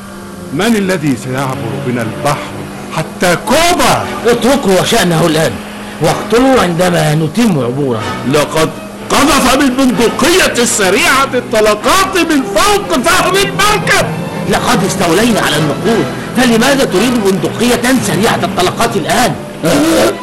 من 0.54 0.76
الذي 0.76 1.16
سيعبر 1.24 1.72
بنا 1.88 2.02
البحر 2.02 2.52
حتى 2.96 3.36
كوبا؟ 3.36 4.06
اتركه 4.28 4.82
وشأنه 4.82 5.26
الآن 5.26 5.52
واقتلوا 6.02 6.62
عندما 6.62 7.16
نتم 7.16 7.60
عبوره. 7.60 8.02
لقد 8.34 8.70
قذف 9.10 9.56
بالبندقية 9.56 10.64
السريعة 10.64 11.30
الطلقات 11.34 12.18
من 12.18 12.44
فوق 12.56 13.00
فهم 13.00 13.36
المركب. 13.36 14.06
لقد 14.50 14.84
استولينا 14.84 15.42
على 15.42 15.56
النقود 15.58 16.06
فلماذا 16.38 16.86
تريد 16.86 17.14
بندقية 17.14 17.96
سريعة 18.08 18.40
الطلقات 18.44 18.96
الآن؟ 18.96 19.36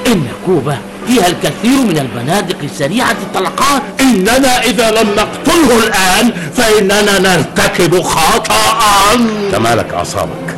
إن 0.07 0.27
كوبا 0.47 0.77
فيها 1.07 1.27
الكثير 1.27 1.81
من 1.81 1.99
البنادق 1.99 2.57
السريعة 2.63 3.11
الطلقات 3.23 3.83
إننا 4.13 4.63
إذا 4.63 4.91
لم 4.91 5.09
نقتله 5.17 5.79
الآن 5.87 6.33
فإننا 6.57 7.19
نرتكب 7.19 8.03
خطأ. 8.03 9.17
تمالك 9.53 9.95
أعصابك. 9.95 10.57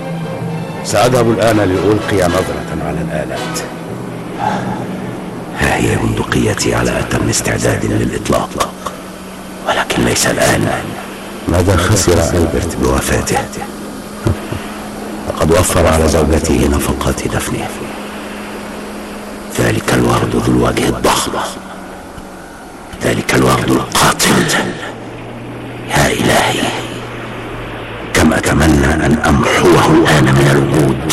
سأذهب 0.84 1.30
الآن 1.30 1.56
لألقي 1.56 2.28
نظرة 2.28 2.86
على 2.86 2.98
الآلات. 3.00 3.58
ها 5.60 5.76
هي 5.76 5.96
بندقيتي 5.96 6.74
على 6.74 6.98
أتم 6.98 7.28
استعداد 7.28 7.84
للإطلاق. 7.84 8.72
ولكن 9.68 10.04
ليس 10.04 10.26
الآن. 10.26 10.68
ماذا 11.48 11.76
خسر 11.76 12.12
ألبرت 12.12 12.76
بوفاته. 12.82 13.38
لقد 15.28 15.50
وفر 15.50 15.86
على 15.86 16.08
زوجته 16.08 16.68
نفقات 16.72 17.28
دفنه. 17.28 17.68
ذلك 19.60 19.94
الورد 19.94 20.36
ذو 20.36 20.52
الوجه 20.52 20.88
الضخم. 20.88 21.32
ذلك 23.04 23.34
الورد 23.34 23.70
القاتل. 23.70 24.28
يا 25.88 26.06
إلهي 26.06 26.68
كم 28.14 28.32
أتمنى 28.32 28.86
أن 28.86 29.18
أمحوه 29.28 29.86
الآن 29.86 30.24
من 30.24 30.48
الوجود 30.50 31.12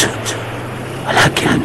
ولكن 1.08 1.62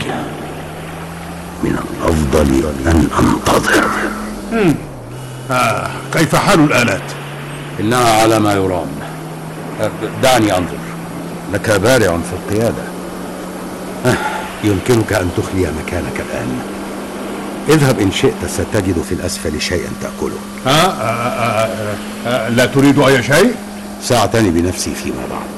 من 1.65 1.79
الأفضل 1.79 2.65
أن 2.87 3.09
أنتظر. 3.19 3.85
آه 5.51 5.91
كيف 6.13 6.37
حال 6.37 6.61
الآلات؟ 6.61 7.03
إنها 7.81 8.23
على 8.23 8.39
ما 8.39 8.53
يرام. 8.53 8.89
دعني 10.23 10.57
أنظر. 10.57 10.77
لك 11.53 11.71
بارع 11.71 12.07
في 12.07 12.33
القيادة. 12.33 12.83
آه، 14.07 14.15
يمكنك 14.65 15.13
أن 15.13 15.31
تخلي 15.37 15.73
مكانك 15.85 16.21
الآن. 16.31 16.59
اذهب 17.69 18.01
إن 18.01 18.13
شئت 18.13 18.47
ستجد 18.49 19.03
في 19.09 19.13
الأسفل 19.13 19.61
شيئا 19.61 19.89
تأكله. 20.03 20.37
آه 20.67 20.71
آه 20.71 21.03
آه 21.03 21.67
آه 21.67 21.97
آه 22.27 22.49
لا 22.49 22.67
تريد 22.67 22.99
أي 22.99 23.23
شيء؟ 23.23 23.55
سأعتني 24.03 24.51
بنفسي 24.51 24.95
فيما 24.95 25.23
بعد. 25.31 25.57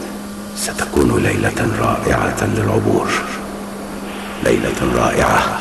ستكون 0.56 1.22
ليلة 1.22 1.68
رائعة 1.80 2.44
للعبور. 2.44 3.08
ليلة 4.44 4.94
رائعة. 4.96 5.60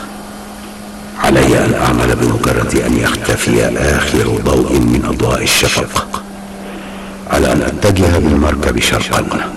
علي 1.23 1.65
أن 1.65 1.73
أعمل 1.73 2.15
بمجرد 2.15 2.75
أن 2.75 2.97
يختفي 2.97 3.65
آخر 3.77 4.27
ضوء 4.45 4.73
من 4.73 5.05
أضواء 5.05 5.43
الشفق. 5.43 6.23
على 7.31 7.53
أن 7.53 7.61
أتجه 7.61 8.17
بالمركب 8.17 8.79
شرقا. 8.79 9.51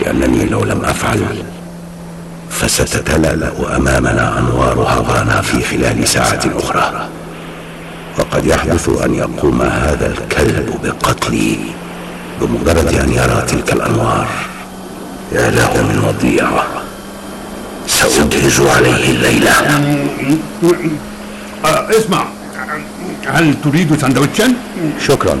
لأنني 0.00 0.44
لو 0.44 0.64
لم 0.64 0.84
أفعل 0.84 1.24
فستتلألأ 2.50 3.76
أمامنا 3.76 4.38
أنوار 4.38 4.80
هضانا 4.88 5.40
في 5.42 5.62
خلال 5.62 6.08
ساعة 6.08 6.40
أخرى. 6.56 7.08
وقد 8.18 8.46
يحدث 8.46 8.88
أن 9.04 9.14
يقوم 9.14 9.62
هذا 9.62 10.06
الكلب 10.06 10.74
بقتلي 10.84 11.58
بمجرد 12.40 12.94
أن 12.94 13.12
يرى 13.12 13.44
تلك 13.48 13.72
الأنوار. 13.72 14.28
يا 15.32 15.50
له 15.50 15.82
من 15.82 16.04
وضيعة 16.08 16.66
سأجهز 17.86 18.60
عليه 18.60 19.10
الليلة. 19.10 19.50
آه 21.64 21.90
اسمع. 21.90 22.24
هل 23.26 23.54
تريد 23.64 24.00
سندوتشا؟ 24.00 24.54
شكرا. 25.06 25.38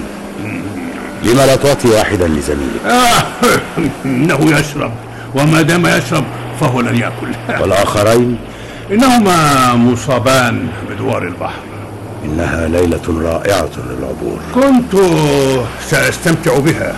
لما 1.24 1.46
لا 1.46 1.56
تعطي 1.56 1.88
واحدا 1.88 2.28
لزميلك. 2.28 2.84
آه 2.86 3.22
إنه 4.04 4.58
يشرب. 4.58 4.92
وما 5.34 5.62
دام 5.62 5.86
يشرب 5.86 6.24
فهو 6.60 6.80
لن 6.80 6.96
يأكل. 6.96 7.60
والآخرين؟ 7.60 8.38
إنهما 8.90 9.74
مصابان 9.74 10.68
بدوار 10.90 11.22
البحر. 11.22 11.62
إنها 12.24 12.68
ليلة 12.68 13.22
رائعة 13.22 13.70
للعبور. 13.88 14.40
كنت 14.54 14.96
سأستمتع 15.88 16.58
بها 16.58 16.96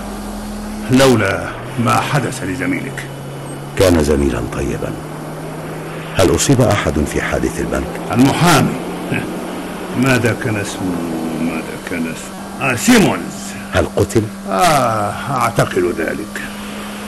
لولا 0.90 1.48
ما 1.84 2.00
حدث 2.00 2.42
لزميلك. 2.44 3.06
كان 3.78 4.04
زميلا 4.04 4.40
طيبا. 4.52 4.92
هل 6.16 6.34
أصيب 6.34 6.60
أحد 6.60 7.04
في 7.12 7.22
حادث 7.22 7.60
البنك؟ 7.60 8.12
المحامي. 8.12 8.76
ماذا 10.02 10.36
كان 10.44 10.56
اسمه؟ 10.56 10.92
ماذا 11.40 11.76
كان 11.90 12.00
اسمه؟ 12.00 12.70
آه 12.70 12.76
سيمونز. 12.76 13.42
هل 13.72 13.86
قتل؟ 13.96 14.22
آه 14.50 15.12
أعتقد 15.30 15.94
ذلك. 15.98 16.42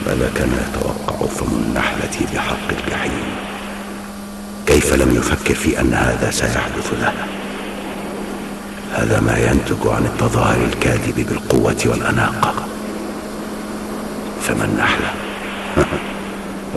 ماذا 0.06 0.30
كان 0.34 0.48
يتوقع 0.48 1.26
فم 1.26 1.46
النحلة 1.46 2.26
بحق 2.34 2.68
الجحيم. 2.70 3.24
كيف 4.66 4.94
لم 4.94 5.16
يفكر 5.16 5.54
في 5.54 5.80
أن 5.80 5.94
هذا 5.94 6.30
سيحدث 6.30 6.92
له؟ 7.00 7.12
هذا 8.94 9.20
ما 9.20 9.38
ينتج 9.38 9.86
عن 9.86 10.04
التظاهر 10.06 10.64
الكاذب 10.72 11.26
بالقوة 11.28 11.76
والأناقة. 11.86 12.54
فم 14.42 14.62
النحلة؟ 14.62 15.10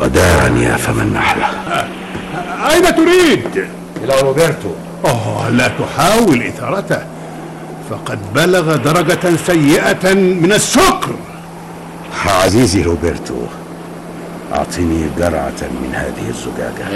وداعا 0.01 0.49
يا 0.49 0.77
فم 0.77 1.01
النحلة. 1.01 1.47
أين 2.69 2.95
تريد؟ 2.95 3.67
إلى 4.03 4.21
روبرتو. 4.21 4.71
أوه 5.05 5.49
لا 5.49 5.67
تحاول 5.67 6.41
إثارته. 6.41 7.17
فقد 7.89 8.19
بلغ 8.35 8.75
درجة 8.75 9.35
سيئة 9.47 10.13
من 10.13 10.51
السكر 10.51 11.15
عزيزي 12.25 12.81
روبرتو 12.81 13.45
أعطني 14.53 15.09
جرعة 15.17 15.61
من 15.61 15.91
هذه 15.95 16.29
الزجاجة. 16.29 16.87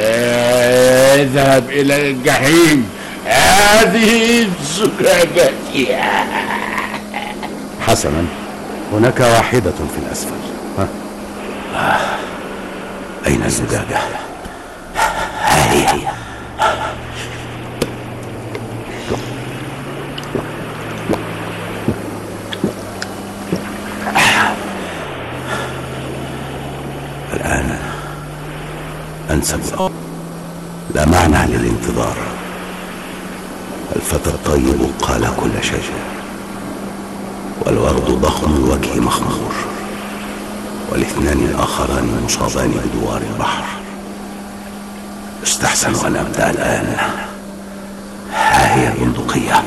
اذهب 1.22 1.70
إلى 1.70 2.12
الجحيم. 2.12 2.90
هذه 3.26 4.42
الزجاجة. 4.44 5.52
حسنا 7.88 8.26
هناك 8.94 9.20
واحدة 9.20 9.72
في 9.72 9.98
الأسفل. 10.08 10.32
ها؟ 10.78 10.88
أين 13.28 13.44
الزجاجة؟ 13.46 13.98
ها 14.96 15.72
هي. 15.72 16.00
أنسب 29.42 29.92
لا 30.96 31.06
معنى 31.06 31.48
للانتظار. 31.48 32.18
الفتى 33.96 34.30
الطيب 34.30 34.92
قال 35.02 35.30
كل 35.42 35.64
شيء 35.64 35.92
والورد 37.66 38.06
ضخم 38.22 38.56
الوجه 38.56 39.00
مخمور 39.00 39.54
والاثنان 40.92 41.40
الآخران 41.52 42.22
مصابان 42.26 42.72
بدوار 42.72 43.22
البحر. 43.34 43.64
استحسن 45.44 46.06
أن 46.06 46.16
أبدأ 46.16 46.50
الآن. 46.50 46.96
ها 48.34 48.76
هي 48.76 48.88
البندقية. 48.88 49.64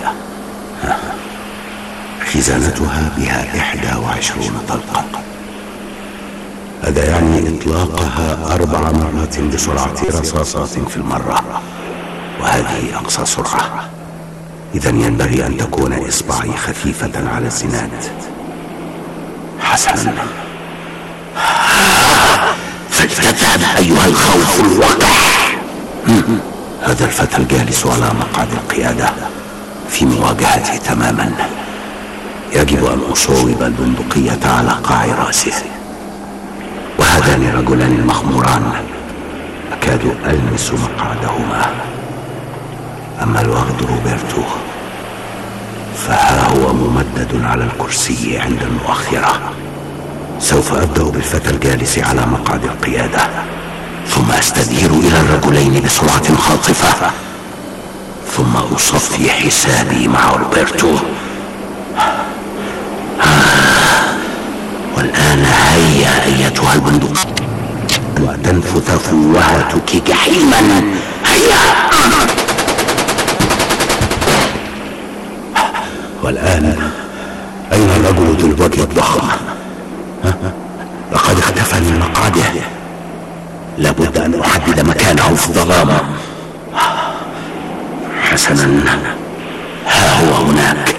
خزانتها 2.32 3.10
بها 3.16 3.58
إحدى 3.58 3.96
وعشرون 4.04 4.60
طلقة. 4.68 5.04
هذا 6.86 7.04
يعني 7.04 7.58
إطلاقها 7.58 8.54
أربع 8.54 8.80
مرات 8.80 9.40
بسرعة 9.40 9.94
رصاصات 10.20 10.68
في 10.68 10.96
المرة. 10.96 11.42
وهذه 12.40 12.94
أقصى 12.94 13.24
سرعة. 13.24 13.88
إذا 14.74 14.90
ينبغي 14.90 15.46
أن 15.46 15.56
تكون 15.56 15.92
إصبعي 16.08 16.52
خفيفة 16.56 17.28
على 17.34 17.46
الزناد. 17.46 17.90
حسنا. 19.60 20.12
فلتذهب 22.90 23.60
أيها 23.78 24.06
الخوف 24.06 24.60
الوقح 24.60 25.58
هذا 26.82 27.04
الفتى 27.04 27.36
الجالس 27.36 27.86
على 27.86 28.10
مقعد 28.14 28.48
القيادة 28.52 29.12
في 29.90 30.04
مواجهتي 30.04 30.78
تماما. 30.78 31.32
يجب 32.52 32.84
أن 32.84 33.00
أصوب 33.12 33.62
البندقية 33.62 34.48
على 34.48 34.70
قاع 34.84 35.04
رأسه. 35.04 35.73
وهذان 36.98 37.42
الرجلان 37.42 37.92
المخموران 37.92 38.72
أكاد 39.72 40.00
ألمس 40.26 40.72
مقعدهما. 40.72 41.74
أما 43.22 43.40
الوغد 43.40 43.82
روبرتو 43.82 44.42
فها 45.96 46.48
هو 46.48 46.72
ممدد 46.72 47.44
على 47.44 47.64
الكرسي 47.64 48.38
عند 48.38 48.62
المؤخرة. 48.62 49.40
سوف 50.38 50.74
أبدأ 50.74 51.02
بالفتى 51.02 51.50
الجالس 51.50 51.98
على 51.98 52.26
مقعد 52.26 52.64
القيادة 52.64 53.20
ثم 54.08 54.30
أستدير 54.30 54.90
إلى 54.90 55.20
الرجلين 55.20 55.82
بسرعة 55.84 56.36
خاطفة. 56.36 57.10
ثم 58.36 58.56
أصفي 58.74 59.30
حسابي 59.30 60.08
مع 60.08 60.30
روبرتو. 60.30 60.96
والآن 64.96 65.44
هيا 65.44 66.24
أيتها 66.24 66.74
البندق 66.74 67.16
وتنفث 68.20 68.90
فوهتك 68.90 70.02
جحيما. 70.08 70.60
هيا 71.26 71.84
والآن 76.22 76.76
أين 77.72 77.90
الرجل 77.90 78.36
ذو 78.40 78.46
الوجه 78.46 78.82
الضخم 78.82 79.28
لقد 81.12 81.38
اختفى 81.38 81.80
من 81.80 81.98
مقعده 81.98 82.62
لابد 83.78 84.18
أن 84.18 84.40
أحدد 84.40 84.80
مكانه 84.88 85.34
في 85.34 85.48
الظلام 85.48 85.88
حسنا 88.22 88.98
ها 89.86 90.20
هو 90.20 90.34
هناك 90.34 90.96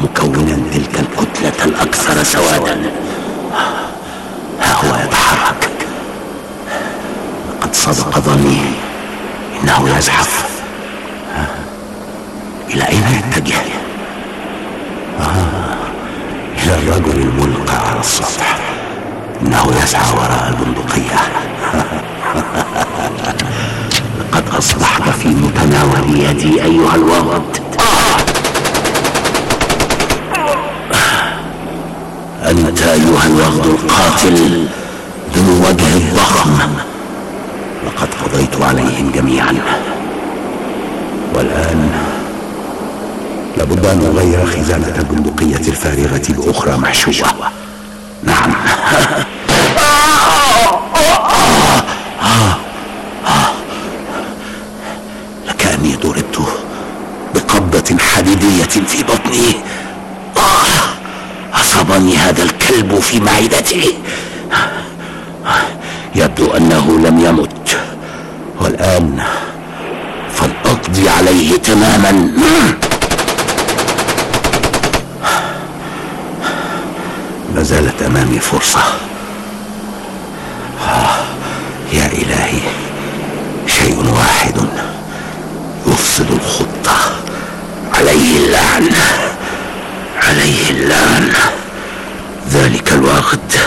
مكونا 0.00 0.58
تلك 0.72 1.00
الكتلة 1.00 1.64
الأكثر 1.64 2.22
سوادا 2.24 2.90
ها 4.60 4.72
هو 4.72 5.04
يتحرك 5.04 5.68
لقد 7.60 7.74
صدق 7.74 8.18
ظني 8.18 8.60
إنه 9.62 9.98
يزحف 9.98 10.50
إلى 12.74 12.88
أين 12.88 13.02
يتجه؟ 13.18 13.56
آه. 15.20 15.76
إلى 16.62 16.74
الرجل 16.74 17.20
الملقى 17.22 17.88
على 17.88 18.00
السطح 18.00 18.58
إنه 19.42 19.72
يسعى 19.82 20.12
وراء 20.12 20.48
البندقية 20.48 21.18
لقد 24.20 24.44
أصبحت 24.58 25.02
في 25.02 25.28
متناول 25.28 26.20
يدي 26.20 26.62
أيها 26.64 26.94
الوغد 26.94 27.58
أنت 32.50 32.82
أيها 32.82 33.26
الوغد 33.26 33.66
القاتل 33.66 34.66
ذو 35.36 35.56
الوجه 35.56 35.96
الضخم 35.96 36.58
لقد 37.86 38.08
قضيت 38.24 38.62
عليهم 38.62 39.10
جميعا 39.14 39.54
والآن 41.34 41.90
لابد 43.56 43.86
أن 43.86 44.06
أغير 44.16 44.46
خزانة 44.46 44.94
البندقية 44.98 45.68
الفارغة 45.68 46.22
بأخرى 46.28 46.76
محشوة 46.76 47.28
نعم 48.22 48.54
لكأني 55.48 55.96
ضربت 55.96 56.38
بقبضة 57.34 57.98
حديدية 57.98 58.64
في 58.64 59.02
بطني 59.02 59.54
أصابني 61.54 62.16
هذا 62.16 62.42
الكلب 62.42 63.00
معدتي 63.50 63.94
يبدو 66.14 66.50
أنه 66.50 66.98
لم 66.98 67.20
يمت 67.20 67.78
والآن 68.60 69.22
فلأقضي 70.34 71.08
عليه 71.08 71.56
تماما. 71.56 72.12
ما 77.54 77.62
زالت 77.62 78.02
أمامي 78.02 78.38
فرصة. 78.38 78.80
آه 80.88 81.24
يا 81.92 82.06
إلهي 82.06 82.60
شيء 83.66 84.04
واحد 84.16 84.54
يفسد 85.86 86.30
الخطة. 86.30 86.96
عليه 87.94 88.36
اللعن 88.46 88.88
عليه 90.22 90.70
اللعن. 90.70 91.32
ذلك 92.52 92.92
الوقت 92.92 93.58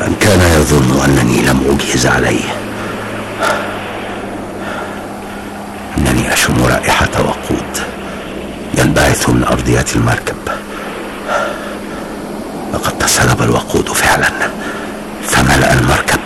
من 0.00 0.16
كان 0.20 0.40
يظن 0.40 1.00
أنني 1.04 1.42
لم 1.42 1.78
أجهز 1.78 2.06
عليه. 2.06 2.44
أنني 5.98 6.32
أشم 6.32 6.64
رائحة 6.64 7.10
وقود 7.18 7.78
ينبعث 8.78 9.28
من 9.28 9.44
أرضية 9.44 9.84
المركب. 9.96 10.36
لقد 12.74 12.98
تسرب 12.98 13.42
الوقود 13.42 13.88
فعلا. 13.88 14.30
فملأ 15.28 15.72
المركب. 15.72 16.20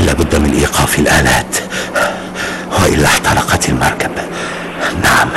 لابد 0.00 0.34
من 0.34 0.54
إيقاف 0.54 0.98
الآلات. 0.98 1.56
وإلا 2.82 3.06
احترقت 3.06 3.68
المركب. 3.68 4.10
نعم. 5.02 5.28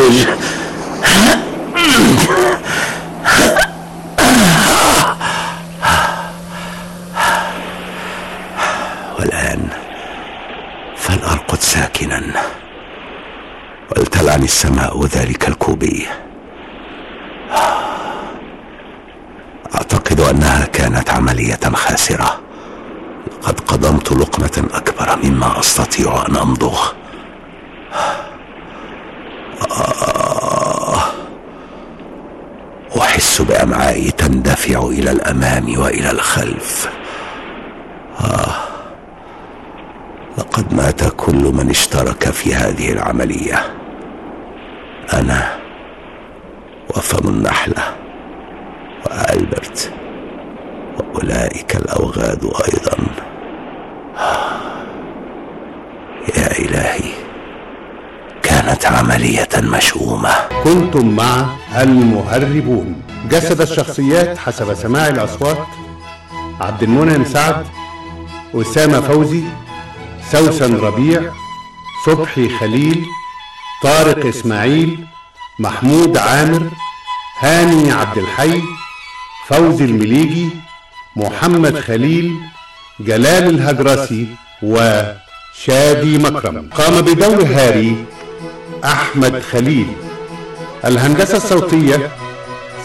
ساحاول 0.00 0.40
والآن 9.18 9.68
فلأرقد 10.96 11.60
ساكنا 11.60 12.22
ولتلعني 13.96 14.44
السماء 14.44 15.04
ذلك 15.06 15.48
الكوبي. 15.48 16.06
أعتقد 19.74 20.20
أنها 20.20 20.66
كانت 20.66 21.10
عملية 21.10 21.60
خاسرة. 21.74 22.40
لقد 23.42 23.60
قضمت 23.60 24.12
لقمة 24.12 24.68
أكبر 24.74 25.18
مما 25.24 25.60
أستطيع 25.60 26.24
أن 26.28 26.36
أمضغ 26.36 26.92
آه. 29.70 31.02
أحس 33.40 33.48
بأمعائي 33.48 34.10
تندفع 34.10 34.88
إلى 34.88 35.10
الأمام 35.10 35.78
وإلى 35.78 36.10
الخلف. 36.10 36.90
آه. 38.20 38.54
لقد 40.38 40.74
مات 40.74 41.00
كل 41.16 41.52
من 41.54 41.70
اشترك 41.70 42.24
في 42.24 42.54
هذه 42.54 42.92
العملية. 42.92 43.64
أنا 45.12 45.58
وفم 46.88 47.28
النحلة 47.28 47.82
وألبرت 49.06 49.92
وأولئك 50.98 51.76
الأوغاد 51.76 52.44
أيضا. 52.44 52.96
يا 56.36 56.58
إلهي 56.58 57.12
كانت 58.42 58.86
عملية 58.86 59.48
مشؤومة. 59.62 60.30
كنتم 60.64 61.16
مع 61.16 61.46
المهربون. 61.80 63.09
جسد 63.28 63.60
الشخصيات 63.60 64.38
حسب 64.38 64.74
سماع 64.74 65.08
الأصوات 65.08 65.66
عبد 66.60 66.82
المنعم 66.82 67.24
سعد 67.24 67.66
أسامة 68.54 69.00
فوزي 69.00 69.42
سوسن 70.32 70.76
ربيع 70.76 71.22
صبحي 72.06 72.48
خليل 72.48 73.06
طارق 73.82 74.26
إسماعيل 74.26 75.06
محمود 75.58 76.16
عامر 76.16 76.70
هاني 77.38 77.92
عبد 77.92 78.18
الحي 78.18 78.60
فوزي 79.46 79.84
المليجي 79.84 80.48
محمد 81.16 81.80
خليل 81.80 82.40
جلال 83.00 83.46
الهجرسي 83.54 84.26
وشادي 84.62 86.18
مكرم. 86.18 86.70
قام 86.74 87.00
بدور 87.00 87.44
هاري 87.44 88.04
أحمد 88.84 89.42
خليل. 89.42 89.86
الهندسة 90.84 91.36
الصوتية 91.36 92.10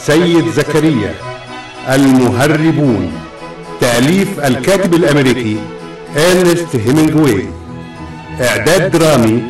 سيد 0.05 0.49
زكريا 0.49 1.13
المهربون. 1.89 3.11
تأليف 3.81 4.39
الكاتب 4.39 4.93
الأمريكي 4.93 5.57
إرنست 6.17 6.75
هيمنجوي 6.75 7.45
إعداد 8.41 8.91
درامي 8.91 9.43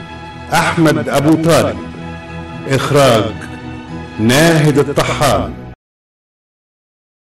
أحمد 0.54 1.10
أبو 1.10 1.34
طالب. 1.34 1.78
إخراج 2.70 3.24
ناهد 4.20 4.78
الطحان 4.78 5.54